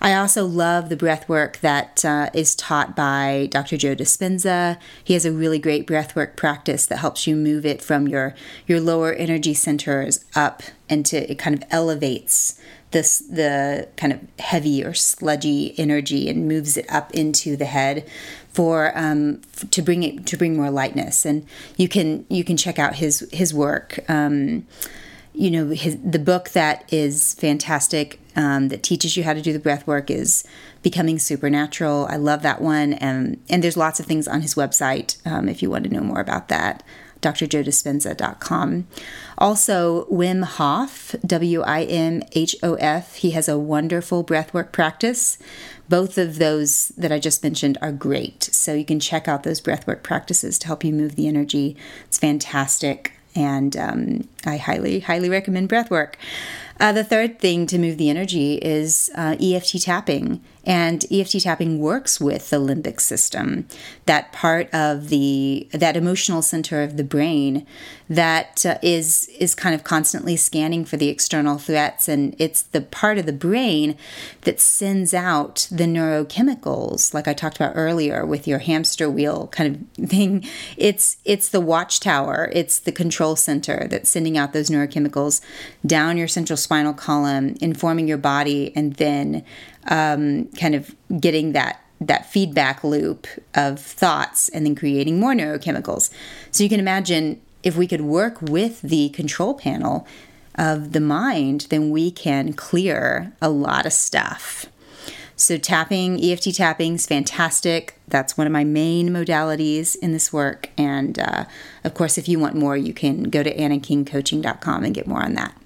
I 0.00 0.14
also 0.14 0.46
love 0.46 0.88
the 0.88 0.96
breath 0.96 1.28
work 1.28 1.58
that 1.58 2.04
uh, 2.04 2.30
is 2.32 2.54
taught 2.54 2.94
by 2.94 3.48
Dr. 3.50 3.76
Joe 3.76 3.96
Dispenza. 3.96 4.78
He 5.02 5.14
has 5.14 5.26
a 5.26 5.32
really 5.32 5.58
great 5.58 5.88
breath 5.88 6.14
work 6.14 6.36
practice 6.36 6.86
that 6.86 6.98
helps 6.98 7.26
you 7.26 7.34
move 7.34 7.66
it 7.66 7.82
from 7.82 8.06
your, 8.06 8.34
your 8.66 8.80
lower 8.80 9.12
energy 9.12 9.54
centers 9.54 10.24
up 10.36 10.62
into 10.88 11.30
it 11.30 11.38
kind 11.38 11.54
of 11.54 11.68
elevates 11.70 12.58
this 12.90 13.18
the 13.20 13.88
kind 13.96 14.12
of 14.12 14.20
heavy 14.38 14.84
or 14.84 14.94
sludgy 14.94 15.74
energy 15.78 16.28
and 16.28 16.48
moves 16.48 16.76
it 16.76 16.90
up 16.90 17.12
into 17.12 17.56
the 17.56 17.64
head 17.64 18.08
for 18.52 18.92
um, 18.96 19.40
to 19.70 19.80
bring 19.82 20.02
it 20.02 20.26
to 20.26 20.36
bring 20.36 20.56
more 20.56 20.70
lightness. 20.70 21.24
And 21.24 21.46
you 21.76 21.88
can 21.88 22.26
you 22.28 22.44
can 22.44 22.56
check 22.56 22.78
out 22.78 22.96
his 22.96 23.28
his 23.32 23.54
work. 23.54 23.98
Um, 24.08 24.66
you 25.32 25.50
know 25.50 25.68
his, 25.68 25.96
the 26.02 26.18
book 26.18 26.50
that 26.50 26.92
is 26.92 27.34
fantastic 27.34 28.20
um, 28.34 28.68
that 28.68 28.82
teaches 28.82 29.16
you 29.16 29.24
how 29.24 29.32
to 29.32 29.40
do 29.40 29.52
the 29.52 29.58
breath 29.58 29.86
work 29.86 30.10
is 30.10 30.44
becoming 30.82 31.18
supernatural. 31.18 32.06
I 32.10 32.16
love 32.16 32.42
that 32.42 32.60
one. 32.60 32.94
And 32.94 33.40
and 33.48 33.62
there's 33.62 33.76
lots 33.76 34.00
of 34.00 34.06
things 34.06 34.26
on 34.26 34.40
his 34.40 34.54
website 34.54 35.24
um, 35.26 35.48
if 35.48 35.62
you 35.62 35.70
want 35.70 35.84
to 35.84 35.90
know 35.90 36.00
more 36.00 36.20
about 36.20 36.48
that 36.48 36.82
drjoedispenza.com. 37.20 38.86
Also, 39.38 40.04
Wim 40.06 40.44
Hof, 40.44 41.14
W 41.26 41.62
I 41.62 41.84
M 41.84 42.22
H 42.32 42.56
O 42.62 42.74
F, 42.74 43.16
he 43.16 43.30
has 43.32 43.48
a 43.48 43.58
wonderful 43.58 44.24
breathwork 44.24 44.72
practice. 44.72 45.38
Both 45.88 46.18
of 46.18 46.38
those 46.38 46.88
that 46.96 47.10
I 47.10 47.18
just 47.18 47.42
mentioned 47.42 47.76
are 47.82 47.92
great. 47.92 48.44
So 48.44 48.74
you 48.74 48.84
can 48.84 49.00
check 49.00 49.26
out 49.26 49.42
those 49.42 49.60
breathwork 49.60 50.02
practices 50.02 50.58
to 50.60 50.66
help 50.66 50.84
you 50.84 50.92
move 50.92 51.16
the 51.16 51.26
energy. 51.26 51.76
It's 52.06 52.18
fantastic. 52.18 53.12
And 53.34 53.76
um, 53.76 54.28
I 54.44 54.56
highly, 54.56 55.00
highly 55.00 55.28
recommend 55.28 55.68
breathwork. 55.68 56.14
Uh, 56.80 56.92
the 56.92 57.04
third 57.04 57.38
thing 57.38 57.66
to 57.66 57.78
move 57.78 57.98
the 57.98 58.08
energy 58.08 58.54
is 58.54 59.10
uh, 59.14 59.36
EFT 59.38 59.82
tapping. 59.82 60.40
And 60.64 61.04
EFT 61.10 61.42
tapping 61.42 61.78
works 61.78 62.20
with 62.20 62.50
the 62.50 62.58
limbic 62.58 63.00
system, 63.00 63.66
that 64.04 64.30
part 64.30 64.72
of 64.74 65.08
the 65.08 65.66
that 65.72 65.96
emotional 65.96 66.42
center 66.42 66.82
of 66.82 66.98
the 66.98 67.04
brain 67.04 67.66
that 68.10 68.66
uh, 68.66 68.76
is 68.82 69.28
is 69.38 69.54
kind 69.54 69.74
of 69.74 69.84
constantly 69.84 70.36
scanning 70.36 70.84
for 70.84 70.98
the 70.98 71.08
external 71.08 71.56
threats, 71.56 72.08
and 72.08 72.36
it's 72.38 72.60
the 72.60 72.82
part 72.82 73.16
of 73.16 73.24
the 73.24 73.32
brain 73.32 73.96
that 74.42 74.60
sends 74.60 75.14
out 75.14 75.66
the 75.70 75.84
neurochemicals, 75.84 77.14
like 77.14 77.26
I 77.26 77.32
talked 77.32 77.56
about 77.56 77.72
earlier 77.74 78.26
with 78.26 78.46
your 78.46 78.58
hamster 78.58 79.08
wheel 79.08 79.46
kind 79.48 79.88
of 79.98 80.08
thing. 80.10 80.44
It's 80.76 81.16
it's 81.24 81.48
the 81.48 81.60
watchtower, 81.60 82.50
it's 82.52 82.78
the 82.78 82.92
control 82.92 83.34
center 83.34 83.88
that's 83.88 84.10
sending 84.10 84.36
out 84.36 84.52
those 84.52 84.68
neurochemicals 84.68 85.40
down 85.86 86.18
your 86.18 86.28
central 86.28 86.58
spinal 86.70 86.94
column, 86.94 87.56
informing 87.60 88.06
your 88.06 88.16
body, 88.16 88.72
and 88.76 88.94
then 88.94 89.44
um, 89.88 90.46
kind 90.52 90.76
of 90.76 90.94
getting 91.18 91.50
that 91.50 91.82
that 92.00 92.30
feedback 92.30 92.84
loop 92.84 93.26
of 93.54 93.80
thoughts 93.80 94.48
and 94.50 94.64
then 94.64 94.76
creating 94.76 95.18
more 95.18 95.34
neurochemicals. 95.34 96.10
So 96.52 96.62
you 96.62 96.70
can 96.70 96.78
imagine 96.78 97.40
if 97.64 97.76
we 97.76 97.88
could 97.88 98.02
work 98.02 98.40
with 98.40 98.80
the 98.82 99.08
control 99.08 99.52
panel 99.54 100.06
of 100.54 100.92
the 100.92 101.00
mind, 101.00 101.66
then 101.70 101.90
we 101.90 102.12
can 102.12 102.52
clear 102.52 103.32
a 103.42 103.50
lot 103.50 103.84
of 103.84 103.92
stuff. 103.92 104.66
So 105.34 105.58
tapping, 105.58 106.24
EFT 106.24 106.54
tapping 106.54 106.94
is 106.94 107.04
fantastic. 107.04 107.98
That's 108.06 108.38
one 108.38 108.46
of 108.46 108.52
my 108.52 108.64
main 108.64 109.10
modalities 109.10 109.96
in 109.96 110.12
this 110.12 110.32
work. 110.32 110.70
And 110.78 111.18
uh, 111.18 111.46
of 111.82 111.94
course, 111.94 112.16
if 112.16 112.28
you 112.28 112.38
want 112.38 112.54
more, 112.54 112.76
you 112.76 112.94
can 112.94 113.24
go 113.24 113.42
to 113.42 113.52
annakingcoaching.com 113.54 114.84
and 114.84 114.94
get 114.94 115.08
more 115.08 115.22
on 115.22 115.34
that. 115.34 115.59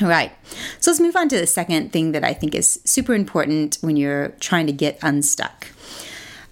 All 0.00 0.08
right, 0.08 0.30
so 0.78 0.92
let's 0.92 1.00
move 1.00 1.16
on 1.16 1.28
to 1.30 1.36
the 1.36 1.46
second 1.46 1.92
thing 1.92 2.12
that 2.12 2.22
I 2.22 2.32
think 2.32 2.54
is 2.54 2.80
super 2.84 3.14
important 3.14 3.78
when 3.80 3.96
you're 3.96 4.28
trying 4.38 4.68
to 4.68 4.72
get 4.72 4.96
unstuck. 5.02 5.66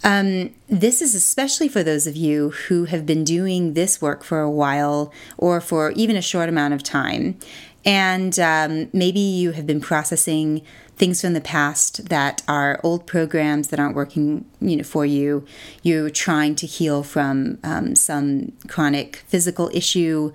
Um, 0.02 0.52
this 0.68 1.00
is 1.00 1.14
especially 1.14 1.68
for 1.68 1.84
those 1.84 2.08
of 2.08 2.16
you 2.16 2.50
who 2.50 2.86
have 2.86 3.06
been 3.06 3.22
doing 3.22 3.74
this 3.74 4.02
work 4.02 4.24
for 4.24 4.40
a 4.40 4.50
while 4.50 5.12
or 5.38 5.60
for 5.60 5.92
even 5.92 6.16
a 6.16 6.22
short 6.22 6.48
amount 6.48 6.74
of 6.74 6.82
time. 6.82 7.38
And 7.84 8.36
um, 8.40 8.88
maybe 8.92 9.20
you 9.20 9.52
have 9.52 9.64
been 9.64 9.80
processing 9.80 10.62
things 10.96 11.20
from 11.20 11.34
the 11.34 11.40
past 11.40 12.08
that 12.08 12.42
are 12.48 12.80
old 12.82 13.06
programs 13.06 13.68
that 13.68 13.78
aren't 13.78 13.94
working 13.94 14.44
you 14.60 14.76
know, 14.76 14.82
for 14.82 15.06
you. 15.06 15.44
You're 15.82 16.10
trying 16.10 16.56
to 16.56 16.66
heal 16.66 17.02
from 17.04 17.58
um, 17.62 17.94
some 17.94 18.52
chronic 18.66 19.24
physical 19.28 19.70
issue 19.72 20.32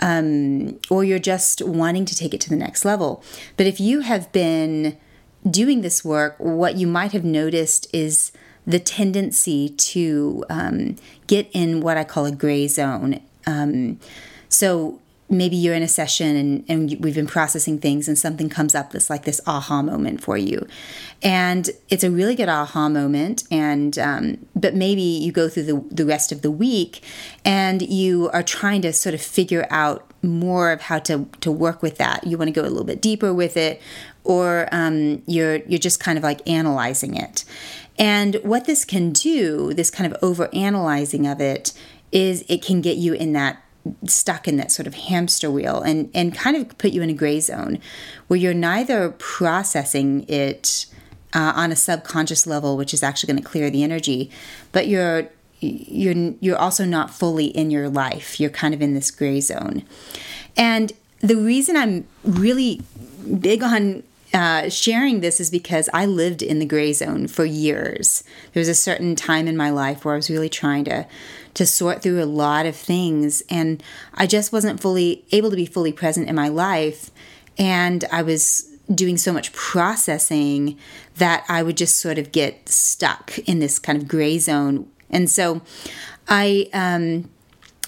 um, 0.00 0.78
or 0.90 1.04
you're 1.04 1.18
just 1.18 1.62
wanting 1.62 2.04
to 2.04 2.14
take 2.14 2.34
it 2.34 2.40
to 2.42 2.50
the 2.50 2.56
next 2.56 2.84
level. 2.84 3.22
But 3.56 3.66
if 3.66 3.80
you 3.80 4.00
have 4.00 4.30
been 4.32 4.96
doing 5.48 5.80
this 5.80 6.04
work, 6.04 6.36
what 6.38 6.76
you 6.76 6.86
might 6.86 7.12
have 7.12 7.24
noticed 7.24 7.86
is 7.92 8.32
the 8.66 8.80
tendency 8.80 9.68
to 9.68 10.44
um, 10.50 10.96
get 11.26 11.48
in 11.52 11.80
what 11.80 11.96
I 11.96 12.04
call 12.04 12.26
a 12.26 12.32
gray 12.32 12.66
zone. 12.66 13.20
Um, 13.46 14.00
so 14.48 15.00
maybe 15.28 15.56
you're 15.56 15.74
in 15.74 15.82
a 15.82 15.88
session 15.88 16.36
and, 16.36 16.64
and 16.68 16.96
we've 17.00 17.14
been 17.14 17.26
processing 17.26 17.78
things 17.78 18.06
and 18.06 18.18
something 18.18 18.48
comes 18.48 18.74
up 18.74 18.92
that's 18.92 19.10
like 19.10 19.24
this 19.24 19.40
aha 19.46 19.82
moment 19.82 20.22
for 20.22 20.36
you. 20.36 20.66
And 21.22 21.70
it's 21.88 22.04
a 22.04 22.10
really 22.10 22.34
good 22.34 22.48
aha 22.48 22.88
moment 22.88 23.44
and 23.50 23.98
um, 23.98 24.46
but 24.54 24.74
maybe 24.74 25.02
you 25.02 25.32
go 25.32 25.48
through 25.48 25.64
the, 25.64 25.84
the 25.90 26.06
rest 26.06 26.30
of 26.30 26.42
the 26.42 26.50
week 26.50 27.02
and 27.44 27.82
you 27.82 28.30
are 28.30 28.42
trying 28.42 28.82
to 28.82 28.92
sort 28.92 29.14
of 29.14 29.20
figure 29.20 29.66
out 29.70 30.12
more 30.22 30.70
of 30.70 30.82
how 30.82 30.98
to, 31.00 31.28
to 31.40 31.50
work 31.50 31.82
with 31.82 31.98
that. 31.98 32.26
You 32.26 32.38
want 32.38 32.48
to 32.48 32.52
go 32.52 32.62
a 32.62 32.70
little 32.70 32.84
bit 32.84 33.00
deeper 33.02 33.34
with 33.34 33.56
it 33.56 33.80
or 34.22 34.68
um, 34.72 35.22
you're 35.26 35.56
you're 35.56 35.78
just 35.78 36.00
kind 36.00 36.18
of 36.18 36.24
like 36.24 36.46
analyzing 36.48 37.16
it. 37.16 37.44
And 37.98 38.36
what 38.42 38.66
this 38.66 38.84
can 38.84 39.12
do 39.12 39.72
this 39.72 39.90
kind 39.90 40.12
of 40.12 40.22
over 40.22 40.48
analyzing 40.54 41.26
of 41.26 41.40
it 41.40 41.72
is 42.12 42.44
it 42.48 42.62
can 42.62 42.80
get 42.80 42.96
you 42.96 43.14
in 43.14 43.32
that 43.32 43.62
stuck 44.04 44.48
in 44.48 44.56
that 44.56 44.72
sort 44.72 44.86
of 44.86 44.94
hamster 44.94 45.50
wheel 45.50 45.80
and, 45.80 46.10
and 46.14 46.34
kind 46.34 46.56
of 46.56 46.76
put 46.78 46.92
you 46.92 47.02
in 47.02 47.10
a 47.10 47.14
gray 47.14 47.40
zone 47.40 47.78
where 48.26 48.38
you're 48.38 48.54
neither 48.54 49.10
processing 49.10 50.24
it 50.28 50.86
uh, 51.34 51.52
on 51.54 51.70
a 51.70 51.76
subconscious 51.76 52.46
level, 52.46 52.76
which 52.76 52.94
is 52.94 53.02
actually 53.02 53.32
going 53.32 53.42
to 53.42 53.48
clear 53.48 53.70
the 53.70 53.82
energy, 53.82 54.30
but 54.72 54.88
you're 54.88 55.28
you're 55.60 56.34
you're 56.40 56.56
also 56.56 56.84
not 56.84 57.10
fully 57.10 57.46
in 57.46 57.70
your 57.70 57.88
life. 57.88 58.38
You're 58.38 58.50
kind 58.50 58.74
of 58.74 58.82
in 58.82 58.94
this 58.94 59.10
gray 59.10 59.40
zone, 59.40 59.82
and 60.56 60.92
the 61.20 61.36
reason 61.36 61.76
I'm 61.76 62.06
really 62.24 62.82
big 63.40 63.62
on 63.62 64.02
uh, 64.36 64.68
sharing 64.68 65.20
this 65.20 65.40
is 65.40 65.48
because 65.48 65.88
I 65.94 66.04
lived 66.04 66.42
in 66.42 66.58
the 66.58 66.66
gray 66.66 66.92
zone 66.92 67.26
for 67.26 67.46
years. 67.46 68.22
There 68.52 68.60
was 68.60 68.68
a 68.68 68.74
certain 68.74 69.16
time 69.16 69.48
in 69.48 69.56
my 69.56 69.70
life 69.70 70.04
where 70.04 70.12
I 70.12 70.18
was 70.18 70.28
really 70.28 70.50
trying 70.50 70.84
to 70.84 71.06
to 71.54 71.64
sort 71.64 72.02
through 72.02 72.22
a 72.22 72.26
lot 72.26 72.66
of 72.66 72.76
things, 72.76 73.42
and 73.48 73.82
I 74.12 74.26
just 74.26 74.52
wasn't 74.52 74.78
fully 74.78 75.24
able 75.32 75.48
to 75.48 75.56
be 75.56 75.64
fully 75.64 75.90
present 75.90 76.28
in 76.28 76.34
my 76.34 76.48
life, 76.48 77.10
and 77.56 78.04
I 78.12 78.20
was 78.20 78.70
doing 78.94 79.16
so 79.16 79.32
much 79.32 79.54
processing 79.54 80.76
that 81.16 81.46
I 81.48 81.62
would 81.62 81.78
just 81.78 81.96
sort 81.96 82.18
of 82.18 82.30
get 82.30 82.68
stuck 82.68 83.38
in 83.38 83.58
this 83.58 83.78
kind 83.78 83.96
of 83.96 84.06
gray 84.06 84.38
zone, 84.38 84.86
and 85.08 85.30
so 85.30 85.62
I 86.28 86.68
um, 86.74 87.30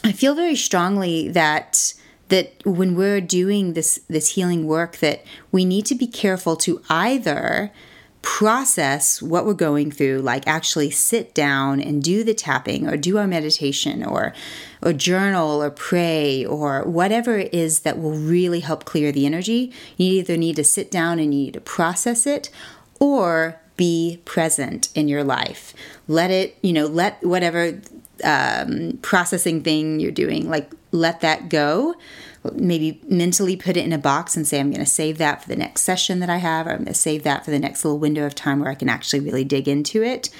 I 0.03 0.13
feel 0.13 0.35
very 0.35 0.57
strongly 0.57 1.29
that 1.29 1.93
that 2.29 2.53
when 2.65 2.95
we're 2.95 3.21
doing 3.21 3.75
this 3.75 4.01
this 4.09 4.35
healing 4.35 4.67
work 4.67 4.99
that 4.99 5.25
we 5.51 5.65
need 5.65 5.87
to 5.87 5.95
be 5.95 6.07
careful 6.07 6.57
to 6.57 6.83
either 6.89 7.73
process 8.21 9.23
what 9.23 9.47
we're 9.47 9.55
going 9.55 9.91
through 9.91 10.19
like 10.19 10.47
actually 10.47 10.91
sit 10.91 11.33
down 11.35 11.81
and 11.81 12.03
do 12.03 12.25
the 12.25 12.35
tapping 12.35 12.87
or 12.87 12.97
do 12.97 13.17
our 13.17 13.29
meditation 13.29 14.05
or 14.05 14.35
or 14.83 14.93
journal 14.93 15.63
or 15.63 15.71
pray 15.71 16.45
or 16.45 16.83
whatever 16.83 17.39
it 17.39 17.55
is 17.55 17.81
that 17.81 17.99
will 17.99 18.13
really 18.13 18.61
help 18.61 18.85
clear 18.85 19.13
the 19.13 19.25
energy 19.25 19.73
you 19.97 20.13
either 20.15 20.37
need 20.37 20.57
to 20.57 20.65
sit 20.65 20.91
down 20.91 21.19
and 21.19 21.33
you 21.33 21.45
need 21.45 21.55
to 21.55 21.61
process 21.61 22.27
it 22.27 22.51
or 22.99 23.61
be 23.79 24.21
present 24.27 24.91
in 24.95 25.09
your 25.09 25.25
life. 25.25 25.73
Let 26.07 26.31
it 26.31 26.59
you 26.61 26.75
know 26.75 26.87
let 26.87 27.25
whatever 27.25 27.81
um, 28.23 28.99
processing 29.01 29.63
thing 29.63 30.01
you're 30.01 30.11
doing 30.11 30.51
like 30.51 30.71
let 30.91 31.21
that 31.21 31.49
go. 31.49 31.95
Maybe 32.53 33.01
mentally 33.09 33.57
put 33.57 33.77
it 33.77 33.85
in 33.85 33.93
a 33.93 33.99
box 33.99 34.37
and 34.37 34.47
say, 34.47 34.61
I'm 34.61 34.71
going 34.71 34.85
to 34.85 34.87
save 34.87 35.19
that 35.19 35.43
for 35.43 35.49
the 35.49 35.57
next 35.57 35.83
session 35.83 36.21
that 36.21 36.31
I 36.31 36.39
have, 36.39 36.67
or 36.67 36.71
I'm 36.71 36.79
going 36.79 36.87
to 36.87 36.95
save 36.95 37.25
that 37.25 37.45
for 37.45 37.51
the 37.51 37.59
next 37.59 37.85
little 37.85 37.99
window 37.99 38.25
of 38.25 38.35
time 38.35 38.61
where 38.61 38.71
I 38.71 38.75
can 38.75 38.89
actually 38.89 39.21
really 39.21 39.45
dig 39.45 39.69
into 39.69 40.03
it. 40.03 40.31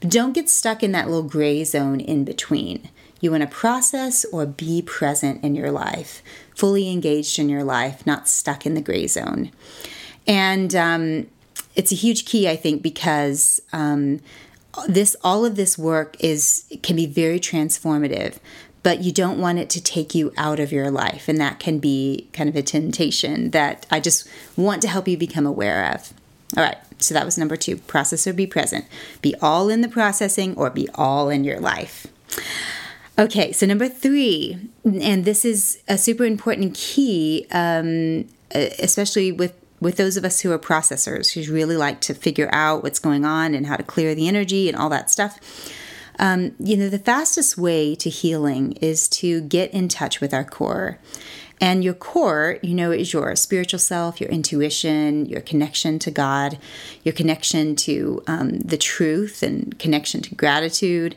But 0.00 0.10
don't 0.10 0.32
get 0.32 0.48
stuck 0.48 0.82
in 0.82 0.92
that 0.92 1.06
little 1.06 1.22
gray 1.22 1.64
zone 1.64 2.00
in 2.00 2.24
between. 2.24 2.90
You 3.20 3.30
want 3.30 3.42
to 3.42 3.48
process 3.48 4.24
or 4.26 4.46
be 4.46 4.82
present 4.82 5.42
in 5.42 5.54
your 5.54 5.70
life, 5.70 6.22
fully 6.54 6.90
engaged 6.90 7.38
in 7.38 7.48
your 7.48 7.64
life, 7.64 8.06
not 8.06 8.28
stuck 8.28 8.66
in 8.66 8.74
the 8.74 8.82
gray 8.82 9.06
zone. 9.06 9.50
And 10.26 10.74
um, 10.74 11.26
it's 11.74 11.92
a 11.92 11.96
huge 11.96 12.26
key, 12.26 12.48
I 12.48 12.56
think, 12.56 12.82
because 12.82 13.60
um, 13.72 14.20
this 14.88 15.16
all 15.22 15.44
of 15.44 15.56
this 15.56 15.78
work 15.78 16.16
is 16.20 16.66
can 16.82 16.96
be 16.96 17.06
very 17.06 17.40
transformative 17.40 18.36
but 18.86 19.02
you 19.02 19.10
don't 19.10 19.40
want 19.40 19.58
it 19.58 19.68
to 19.68 19.82
take 19.82 20.14
you 20.14 20.32
out 20.36 20.60
of 20.60 20.70
your 20.70 20.92
life. 20.92 21.26
And 21.26 21.40
that 21.40 21.58
can 21.58 21.80
be 21.80 22.28
kind 22.32 22.48
of 22.48 22.54
a 22.54 22.62
temptation 22.62 23.50
that 23.50 23.84
i 23.90 23.98
just 23.98 24.28
want 24.56 24.80
to 24.82 24.86
help 24.86 25.08
you 25.08 25.16
become 25.18 25.44
aware 25.44 25.92
of. 25.92 26.14
All 26.56 26.62
right 26.62 26.78
so 27.00 27.12
that 27.12 27.24
was 27.24 27.36
number 27.36 27.56
two 27.56 27.78
process 27.78 28.28
or 28.28 28.32
be 28.32 28.46
present. 28.46 28.84
Be 29.22 29.34
all 29.42 29.70
in 29.70 29.80
the 29.80 29.88
processing 29.88 30.56
or 30.56 30.70
be 30.70 30.88
all 30.94 31.28
in 31.30 31.42
your 31.42 31.58
life. 31.58 32.06
Okay 33.18 33.50
so 33.50 33.66
number 33.66 33.88
three 33.88 34.56
and 34.84 35.24
this 35.24 35.44
is 35.44 35.82
a 35.88 35.98
super 35.98 36.24
important 36.24 36.74
key 36.74 37.48
um, 37.50 38.28
especially 38.54 39.32
with 39.32 39.52
with 39.80 39.96
those 39.96 40.16
of 40.16 40.24
us 40.24 40.42
who 40.42 40.52
are 40.52 40.60
processors, 40.60 41.32
who 41.32 41.52
really 41.52 41.76
like 41.76 42.00
to 42.02 42.14
figure 42.14 42.48
out 42.52 42.84
what's 42.84 43.00
going 43.00 43.24
on 43.24 43.52
and 43.52 43.66
how 43.66 43.74
to 43.74 43.82
clear 43.82 44.14
the 44.14 44.28
energy 44.28 44.68
and 44.68 44.78
all 44.78 44.88
that 44.90 45.10
stuff, 45.10 45.40
um, 46.18 46.54
you 46.58 46.76
know, 46.76 46.88
the 46.88 46.98
fastest 46.98 47.58
way 47.58 47.94
to 47.96 48.10
healing 48.10 48.72
is 48.80 49.08
to 49.08 49.40
get 49.42 49.72
in 49.72 49.88
touch 49.88 50.20
with 50.20 50.32
our 50.32 50.44
core. 50.44 50.98
And 51.60 51.82
your 51.82 51.94
core, 51.94 52.58
you 52.62 52.74
know, 52.74 52.90
is 52.90 53.12
your 53.12 53.34
spiritual 53.34 53.78
self, 53.78 54.20
your 54.20 54.28
intuition, 54.28 55.26
your 55.26 55.40
connection 55.40 55.98
to 56.00 56.10
God, 56.10 56.58
your 57.02 57.14
connection 57.14 57.76
to 57.76 58.22
um, 58.26 58.58
the 58.60 58.76
truth, 58.76 59.42
and 59.42 59.78
connection 59.78 60.20
to 60.22 60.34
gratitude. 60.34 61.16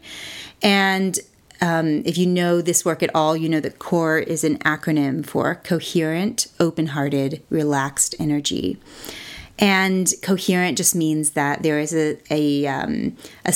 And 0.62 1.20
um, 1.62 2.04
if 2.06 2.18
you 2.18 2.26
know 2.26 2.62
this 2.62 2.86
work 2.86 3.04
at 3.04 3.14
all, 3.14 3.36
you 3.36 3.50
know 3.50 3.60
that 3.60 3.80
CORE 3.80 4.20
is 4.20 4.46
an 4.46 4.60
acronym 4.60 5.26
for 5.26 5.56
coherent, 5.56 6.48
open 6.60 6.88
hearted, 6.88 7.44
relaxed 7.50 8.16
energy. 8.18 8.78
And 9.58 10.14
coherent 10.22 10.78
just 10.78 10.96
means 10.96 11.32
that 11.32 11.64
there 11.64 11.80
is 11.80 11.94
a, 11.94 12.18
a, 12.32 12.66
um, 12.68 13.18
a, 13.44 13.54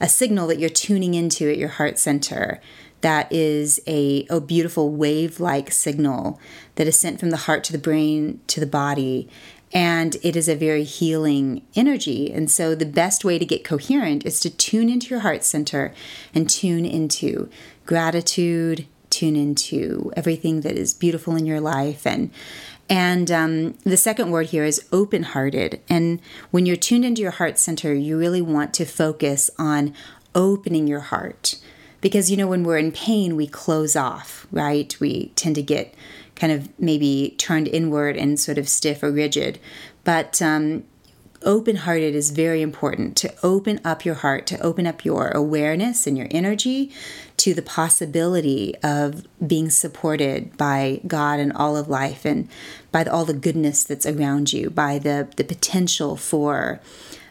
a 0.00 0.08
signal 0.08 0.46
that 0.46 0.58
you're 0.58 0.70
tuning 0.70 1.14
into 1.14 1.50
at 1.50 1.58
your 1.58 1.68
heart 1.68 1.98
center 1.98 2.60
that 3.02 3.32
is 3.32 3.80
a, 3.86 4.26
a 4.28 4.40
beautiful 4.40 4.90
wave 4.90 5.40
like 5.40 5.72
signal 5.72 6.38
that 6.74 6.86
is 6.86 6.98
sent 6.98 7.18
from 7.18 7.30
the 7.30 7.36
heart 7.38 7.64
to 7.64 7.72
the 7.72 7.78
brain 7.78 8.40
to 8.46 8.60
the 8.60 8.66
body 8.66 9.28
and 9.72 10.16
it 10.22 10.34
is 10.34 10.48
a 10.48 10.56
very 10.56 10.82
healing 10.82 11.64
energy. 11.76 12.32
And 12.32 12.50
so, 12.50 12.74
the 12.74 12.86
best 12.86 13.24
way 13.24 13.38
to 13.38 13.44
get 13.44 13.64
coherent 13.64 14.26
is 14.26 14.40
to 14.40 14.50
tune 14.50 14.88
into 14.88 15.08
your 15.08 15.20
heart 15.20 15.44
center 15.44 15.94
and 16.34 16.50
tune 16.50 16.84
into 16.84 17.48
gratitude, 17.86 18.86
tune 19.10 19.36
into 19.36 20.12
everything 20.16 20.62
that 20.62 20.76
is 20.76 20.92
beautiful 20.92 21.36
in 21.36 21.46
your 21.46 21.60
life. 21.60 22.06
And 22.06 22.30
and 22.90 23.30
um, 23.30 23.74
the 23.84 23.96
second 23.96 24.32
word 24.32 24.46
here 24.46 24.64
is 24.64 24.84
open 24.90 25.22
hearted. 25.22 25.80
And 25.88 26.20
when 26.50 26.66
you're 26.66 26.74
tuned 26.74 27.04
into 27.04 27.22
your 27.22 27.30
heart 27.30 27.56
center, 27.56 27.94
you 27.94 28.18
really 28.18 28.42
want 28.42 28.74
to 28.74 28.84
focus 28.84 29.48
on 29.58 29.94
opening 30.34 30.88
your 30.88 31.00
heart. 31.00 31.54
Because, 32.00 32.32
you 32.32 32.36
know, 32.36 32.48
when 32.48 32.64
we're 32.64 32.78
in 32.78 32.90
pain, 32.90 33.36
we 33.36 33.46
close 33.46 33.94
off, 33.94 34.46
right? 34.50 34.98
We 34.98 35.28
tend 35.36 35.54
to 35.54 35.62
get 35.62 35.94
kind 36.34 36.52
of 36.52 36.68
maybe 36.80 37.36
turned 37.38 37.68
inward 37.68 38.16
and 38.16 38.40
sort 38.40 38.58
of 38.58 38.68
stiff 38.68 39.02
or 39.04 39.12
rigid. 39.12 39.60
But 40.02 40.42
um, 40.42 40.82
open 41.42 41.76
hearted 41.76 42.14
is 42.16 42.30
very 42.30 42.60
important 42.60 43.16
to 43.18 43.32
open 43.44 43.80
up 43.84 44.04
your 44.04 44.16
heart, 44.16 44.46
to 44.48 44.58
open 44.60 44.86
up 44.86 45.04
your 45.04 45.28
awareness 45.28 46.06
and 46.06 46.18
your 46.18 46.28
energy 46.30 46.90
to 47.40 47.54
the 47.54 47.62
possibility 47.62 48.74
of 48.82 49.26
being 49.46 49.70
supported 49.70 50.54
by 50.58 51.00
God 51.06 51.40
and 51.40 51.54
all 51.54 51.74
of 51.74 51.88
life 51.88 52.26
and 52.26 52.46
by 52.92 53.04
all 53.04 53.24
the 53.24 53.32
goodness 53.32 53.82
that's 53.82 54.04
around 54.04 54.52
you, 54.52 54.68
by 54.68 54.98
the, 54.98 55.26
the 55.36 55.44
potential 55.44 56.16
for 56.16 56.80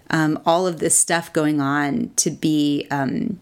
um, 0.10 0.42
all 0.48 0.66
of 0.66 0.80
this 0.80 0.98
stuff 0.98 1.32
going 1.32 1.62
on 1.62 2.12
to 2.16 2.32
be, 2.32 2.88
um, 2.90 3.40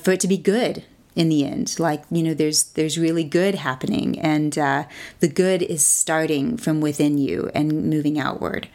for 0.00 0.10
it 0.10 0.18
to 0.20 0.26
be 0.26 0.36
good 0.36 0.82
in 1.14 1.28
the 1.28 1.46
end. 1.46 1.78
Like 1.78 2.02
you 2.10 2.24
know 2.24 2.34
there's 2.34 2.64
there's 2.64 2.98
really 2.98 3.22
good 3.22 3.54
happening 3.54 4.18
and 4.18 4.58
uh, 4.58 4.84
the 5.20 5.28
good 5.28 5.62
is 5.62 5.86
starting 5.86 6.56
from 6.56 6.80
within 6.80 7.16
you 7.16 7.48
and 7.54 7.88
moving 7.88 8.18
outward. 8.18 8.68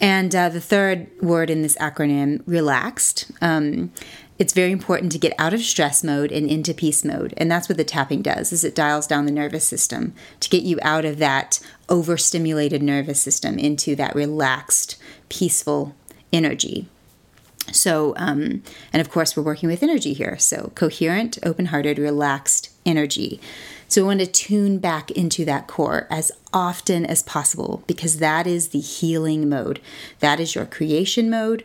And 0.00 0.34
uh, 0.34 0.48
the 0.48 0.62
third 0.62 1.08
word 1.20 1.50
in 1.50 1.62
this 1.62 1.76
acronym 1.76 2.42
relaxed 2.46 3.30
um, 3.40 3.92
it's 4.40 4.54
very 4.54 4.72
important 4.72 5.12
to 5.12 5.18
get 5.18 5.34
out 5.38 5.52
of 5.52 5.60
stress 5.60 6.02
mode 6.02 6.32
and 6.32 6.48
into 6.48 6.72
peace 6.72 7.04
mode 7.04 7.34
and 7.36 7.50
that's 7.50 7.68
what 7.68 7.76
the 7.76 7.84
tapping 7.84 8.22
does 8.22 8.52
is 8.52 8.64
it 8.64 8.74
dials 8.74 9.06
down 9.06 9.26
the 9.26 9.30
nervous 9.30 9.68
system 9.68 10.14
to 10.40 10.48
get 10.48 10.62
you 10.62 10.78
out 10.82 11.04
of 11.04 11.18
that 11.18 11.60
overstimulated 11.90 12.82
nervous 12.82 13.20
system 13.20 13.58
into 13.58 13.94
that 13.94 14.14
relaxed 14.14 14.96
peaceful 15.28 15.94
energy 16.32 16.88
so, 17.72 18.14
um, 18.16 18.62
and 18.92 19.00
of 19.00 19.10
course, 19.10 19.36
we're 19.36 19.44
working 19.44 19.68
with 19.68 19.82
energy 19.82 20.12
here. 20.12 20.38
So, 20.38 20.72
coherent, 20.74 21.38
open 21.44 21.66
hearted, 21.66 21.98
relaxed 21.98 22.70
energy. 22.84 23.40
So, 23.90 24.02
we 24.02 24.06
want 24.06 24.20
to 24.20 24.26
tune 24.26 24.78
back 24.78 25.10
into 25.10 25.44
that 25.44 25.66
core 25.66 26.06
as 26.10 26.32
often 26.52 27.04
as 27.04 27.22
possible 27.22 27.82
because 27.86 28.18
that 28.18 28.46
is 28.46 28.68
the 28.68 28.80
healing 28.80 29.48
mode. 29.48 29.80
That 30.20 30.40
is 30.40 30.54
your 30.54 30.64
creation 30.64 31.28
mode. 31.28 31.64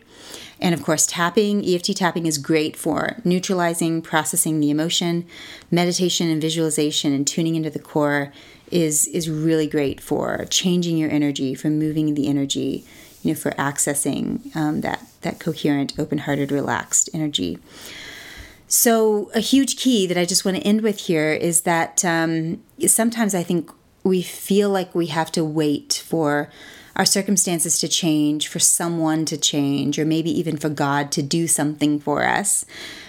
And 0.60 0.74
of 0.74 0.82
course, 0.82 1.06
tapping, 1.06 1.64
EFT 1.64 1.96
tapping 1.96 2.26
is 2.26 2.38
great 2.38 2.76
for 2.76 3.16
neutralizing, 3.24 4.02
processing 4.02 4.58
the 4.58 4.70
emotion. 4.70 5.24
Meditation 5.70 6.28
and 6.28 6.42
visualization 6.42 7.12
and 7.12 7.26
tuning 7.26 7.54
into 7.54 7.70
the 7.70 7.78
core 7.78 8.32
is, 8.70 9.06
is 9.06 9.30
really 9.30 9.68
great 9.68 10.00
for 10.00 10.46
changing 10.50 10.96
your 10.96 11.10
energy, 11.10 11.54
for 11.54 11.70
moving 11.70 12.14
the 12.14 12.26
energy 12.26 12.84
you 13.22 13.32
know, 13.34 13.38
for 13.38 13.52
accessing 13.52 14.54
um, 14.54 14.80
that 14.82 15.00
that 15.22 15.40
coherent, 15.40 15.98
open-hearted, 15.98 16.52
relaxed 16.52 17.10
energy. 17.12 17.58
So, 18.68 19.30
a 19.32 19.40
huge 19.40 19.76
key 19.76 20.06
that 20.08 20.18
I 20.18 20.24
just 20.24 20.44
want 20.44 20.56
to 20.56 20.62
end 20.64 20.80
with 20.80 21.00
here 21.00 21.32
is 21.32 21.60
that 21.62 22.04
um, 22.04 22.62
sometimes 22.86 23.34
I 23.34 23.44
think 23.44 23.70
we 24.02 24.22
feel 24.22 24.70
like 24.70 24.94
we 24.94 25.06
have 25.06 25.30
to 25.32 25.44
wait 25.44 26.02
for 26.04 26.50
our 26.96 27.04
circumstances 27.04 27.78
to 27.78 27.88
change, 27.88 28.48
for 28.48 28.58
someone 28.58 29.24
to 29.26 29.36
change, 29.36 29.98
or 29.98 30.04
maybe 30.04 30.36
even 30.36 30.56
for 30.56 30.68
God 30.68 31.12
to 31.12 31.22
do 31.22 31.46
something 31.46 32.00
for 32.00 32.24
us. 32.24 32.64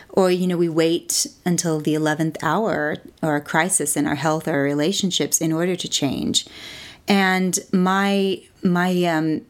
Or, 0.10 0.30
you 0.30 0.46
know, 0.46 0.58
we 0.58 0.70
wait 0.70 1.28
until 1.46 1.80
the 1.80 1.94
11th 1.94 2.38
hour 2.44 2.98
or 3.24 3.36
a 3.36 3.42
crisis 3.42 3.96
in 3.96 4.06
our 4.06 4.16
health 4.16 4.48
or 4.48 4.54
our 4.54 4.64
relationships 4.64 5.40
in 5.42 5.54
order 5.54 5.76
to 5.76 5.88
change. 5.88 6.46
And 7.08 7.58
my, 7.72 8.42
my, 8.62 9.04
um, 9.06 9.42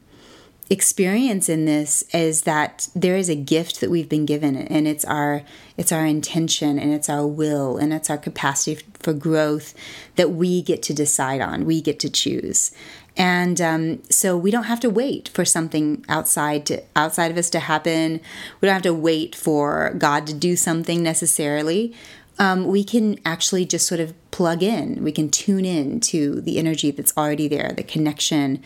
experience 0.70 1.48
in 1.48 1.66
this 1.66 2.04
is 2.14 2.42
that 2.42 2.90
there 2.96 3.16
is 3.16 3.30
a 3.30 3.36
gift 3.36 3.80
that 3.80 3.90
we've 3.90 4.10
been 4.10 4.26
given 4.26 4.58
and 4.58 4.88
it's 4.88 5.06
our 5.06 5.44
it's 5.78 5.92
our 5.92 6.06
intention 6.06 6.78
and 6.78 6.94
it's 6.94 7.10
our 7.10 7.26
will 7.26 7.78
and 7.78 7.94
it's 7.94 8.10
our 8.10 8.18
capacity 8.18 8.84
for 9.00 9.14
growth 9.14 9.74
that 10.16 10.32
we 10.32 10.62
get 10.62 10.82
to 10.84 10.94
decide 10.94 11.42
on 11.42 11.66
we 11.66 11.82
get 11.82 12.00
to 12.00 12.10
choose. 12.10 12.72
And 13.16 13.60
um, 13.60 14.04
so 14.10 14.38
we 14.38 14.52
don't 14.52 14.66
have 14.66 14.80
to 14.82 14.90
wait 14.90 15.30
for 15.30 15.44
something 15.44 16.06
outside 16.08 16.66
to 16.68 16.84
outside 16.96 17.32
of 17.32 17.38
us 17.38 17.50
to 17.52 17.60
happen. 17.60 18.22
We 18.62 18.68
don't 18.68 18.74
have 18.74 18.84
to 18.84 18.94
wait 18.94 19.36
for 19.36 19.94
god 19.98 20.28
to 20.28 20.34
do 20.34 20.56
something 20.56 21.02
necessarily. 21.02 21.96
Um, 22.40 22.68
we 22.68 22.84
can 22.84 23.20
actually 23.26 23.66
just 23.66 23.88
sort 23.88 24.00
of 24.00 24.14
plug 24.30 24.62
in. 24.62 25.04
We 25.04 25.12
can 25.12 25.30
tune 25.30 25.66
in 25.66 26.00
to 26.02 26.40
the 26.42 26.60
energy 26.60 26.92
that's 26.92 27.16
already 27.18 27.48
there, 27.48 27.74
the 27.76 27.82
connection, 27.82 28.62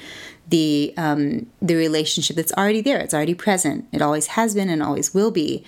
the 0.51 0.93
um, 0.97 1.47
the 1.61 1.75
relationship 1.75 2.35
that's 2.35 2.53
already 2.53 2.81
there. 2.81 2.99
It's 2.99 3.13
already 3.13 3.33
present. 3.33 3.87
It 3.91 4.01
always 4.01 4.27
has 4.27 4.53
been 4.53 4.69
and 4.69 4.83
always 4.83 5.13
will 5.13 5.31
be. 5.31 5.63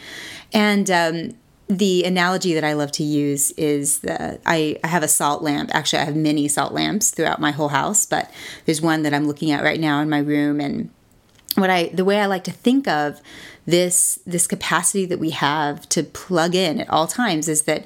And 0.54 0.92
um, 0.92 1.32
the 1.68 2.04
analogy 2.04 2.54
that 2.54 2.64
I 2.64 2.74
love 2.74 2.92
to 2.94 3.04
use 3.04 3.52
is 3.52 4.00
that 4.00 4.42
I, 4.46 4.78
I 4.84 4.88
have 4.88 5.02
a 5.02 5.08
salt 5.08 5.42
lamp. 5.42 5.72
Actually, 5.74 6.04
I 6.04 6.06
have 6.06 6.16
many 6.16 6.48
salt 6.48 6.74
lamps 6.74 7.10
throughout 7.10 7.42
my 7.42 7.52
whole 7.52 7.70
house, 7.70 8.06
but 8.06 8.30
there's 8.66 8.82
one 8.82 9.04
that 9.04 9.14
I'm 9.14 9.26
looking 9.26 9.52
at 9.52 9.64
right 9.64 9.80
now 9.80 10.02
in 10.02 10.10
my 10.10 10.20
room. 10.20 10.60
And 10.60 10.92
what 11.56 11.70
I 11.70 11.88
the 11.88 12.06
way 12.06 12.20
I 12.20 12.26
like 12.28 12.44
to 12.44 12.52
think 12.52 12.88
of 12.88 13.22
this 13.66 14.20
this 14.26 14.46
capacity 14.48 15.06
that 15.06 15.20
we 15.20 15.30
have 15.32 15.88
to 15.90 16.04
plug 16.04 16.54
in 16.54 16.82
at 16.82 16.90
all 16.90 17.08
times 17.08 17.48
is 17.48 17.64
that 17.64 17.86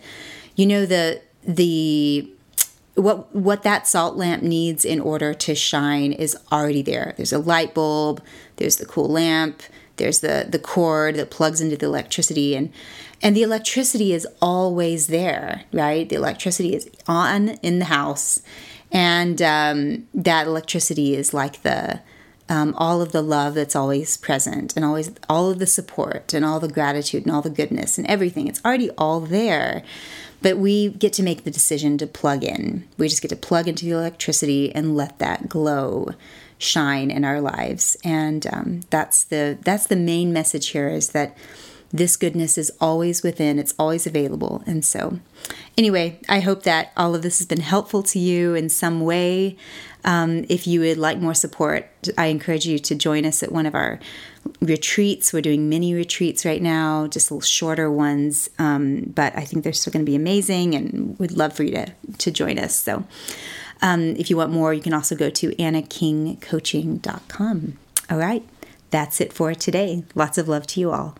you 0.56 0.66
know 0.66 0.86
the 0.86 1.22
the 1.44 2.30
what 2.98 3.34
what 3.36 3.64
that 3.64 3.88
salt 3.88 4.16
lamp 4.16 4.44
needs 4.44 4.84
in 4.84 5.00
order 5.00 5.34
to 5.34 5.56
shine 5.56 6.12
is 6.12 6.36
already 6.52 6.82
there. 6.82 7.14
There's 7.16 7.34
a 7.34 7.40
light 7.40 7.74
bulb, 7.74 8.24
there's 8.58 8.78
the 8.78 8.86
cool 8.86 9.08
lamp, 9.08 9.62
there's 9.98 10.20
the 10.20 10.48
the 10.50 10.60
cord 10.60 11.16
that 11.16 11.30
plugs 11.30 11.62
into 11.62 11.78
the 11.78 11.86
electricity 11.86 12.56
and 12.56 12.72
and 13.22 13.36
the 13.36 13.44
electricity 13.44 14.14
is 14.14 14.28
always 14.42 15.08
there, 15.08 15.64
right? 15.72 16.08
The 16.08 16.16
electricity 16.16 16.76
is 16.76 16.90
on 17.08 17.50
in 17.64 17.80
the 17.80 17.86
house, 17.86 18.42
and 18.92 19.42
um, 19.42 20.08
that 20.14 20.48
electricity 20.48 21.16
is 21.16 21.34
like 21.34 21.64
the 21.64 22.02
um, 22.50 22.74
all 22.78 23.02
of 23.02 23.12
the 23.12 23.22
love 23.22 23.56
that's 23.56 23.76
always 23.76 24.18
present 24.18 24.76
and 24.76 24.86
always 24.86 25.12
all 25.28 25.52
of 25.52 25.60
the 25.60 25.68
support 25.68 26.34
and 26.34 26.46
all 26.46 26.60
the 26.60 26.68
gratitude 26.68 27.26
and 27.26 27.36
all 27.36 27.42
the 27.42 27.50
goodness 27.50 27.98
and 27.98 28.08
everything. 28.08 28.48
It's 28.48 28.64
already 28.64 28.90
all 28.92 29.20
there. 29.20 29.84
But 30.41 30.58
we 30.58 30.89
get 30.89 31.13
to 31.13 31.23
make 31.23 31.43
the 31.43 31.52
decision 31.52 31.97
to 31.97 32.08
plug 32.08 32.43
in. 32.43 32.88
We 32.97 33.08
just 33.08 33.21
get 33.21 33.30
to 33.30 33.36
plug 33.36 33.67
into 33.67 33.86
the 33.86 33.91
electricity 33.91 34.73
and 34.73 34.95
let 34.95 35.19
that 35.19 35.50
glow 35.50 36.13
shine 36.58 37.12
in 37.12 37.26
our 37.26 37.41
lives. 37.41 37.97
And 38.04 38.45
um, 38.54 38.82
that's 38.89 39.23
the 39.23 39.58
that's 39.62 39.88
the 39.88 39.95
main 39.95 40.34
message 40.34 40.69
here 40.69 40.89
is 40.89 41.10
that 41.10 41.36
this 41.91 42.17
goodness 42.17 42.58
is 42.58 42.71
always 42.82 43.23
within, 43.23 43.60
it's 43.60 43.73
always 43.80 44.06
available. 44.06 44.62
And 44.65 44.84
so, 44.84 45.19
anyway, 45.78 46.19
I 46.28 46.41
hope 46.41 46.63
that 46.63 46.91
all 46.97 47.15
of 47.15 47.21
this 47.21 47.38
has 47.39 47.47
been 47.47 47.62
helpful 47.62 48.04
to 48.04 48.19
you 48.19 48.56
in 48.56 48.67
some 48.69 49.00
way. 49.02 49.56
Um, 50.04 50.45
if 50.50 50.67
you 50.67 50.82
would 50.82 50.97
like 50.97 51.19
more 51.19 51.34
support, 51.34 51.88
I 52.17 52.26
encourage 52.28 52.65
you 52.65 52.78
to 52.80 52.95
join 52.95 53.26
us 53.26 53.41
at 53.43 53.52
one 53.52 53.65
of 53.65 53.76
our 53.76 54.00
retreats. 54.62 55.34
We're 55.34 55.41
doing 55.41 55.67
mini 55.69 55.93
retreats 55.93 56.45
right 56.45 56.62
now, 56.62 57.08
just 57.08 57.32
little 57.32 57.41
shorter 57.41 57.91
ones, 57.91 58.50
um, 58.60 59.12
but 59.15 59.36
I 59.38 59.45
think 59.45 59.63
they're 59.63 59.73
still 59.73 59.91
going 59.91 60.06
to 60.06 60.10
be 60.10 60.15
amazing 60.15 60.76
and 60.76 61.17
would 61.19 61.32
love 61.32 61.54
for 61.54 61.63
you 61.63 61.71
to, 61.71 61.93
to 62.17 62.32
join 62.32 62.60
us. 62.60 62.76
So, 62.76 63.06
um, 63.82 64.15
if 64.17 64.30
you 64.30 64.38
want 64.38 64.52
more, 64.52 64.73
you 64.73 64.82
can 64.82 64.93
also 64.93 65.15
go 65.15 65.30
to 65.30 65.52
annakingcoaching.com. 65.52 67.78
All 68.10 68.17
right, 68.17 68.43
that's 68.89 69.21
it 69.21 69.32
for 69.34 69.54
today. 69.54 70.04
Lots 70.15 70.38
of 70.38 70.47
love 70.47 70.65
to 70.67 70.80
you 70.80 70.91
all. 70.91 71.17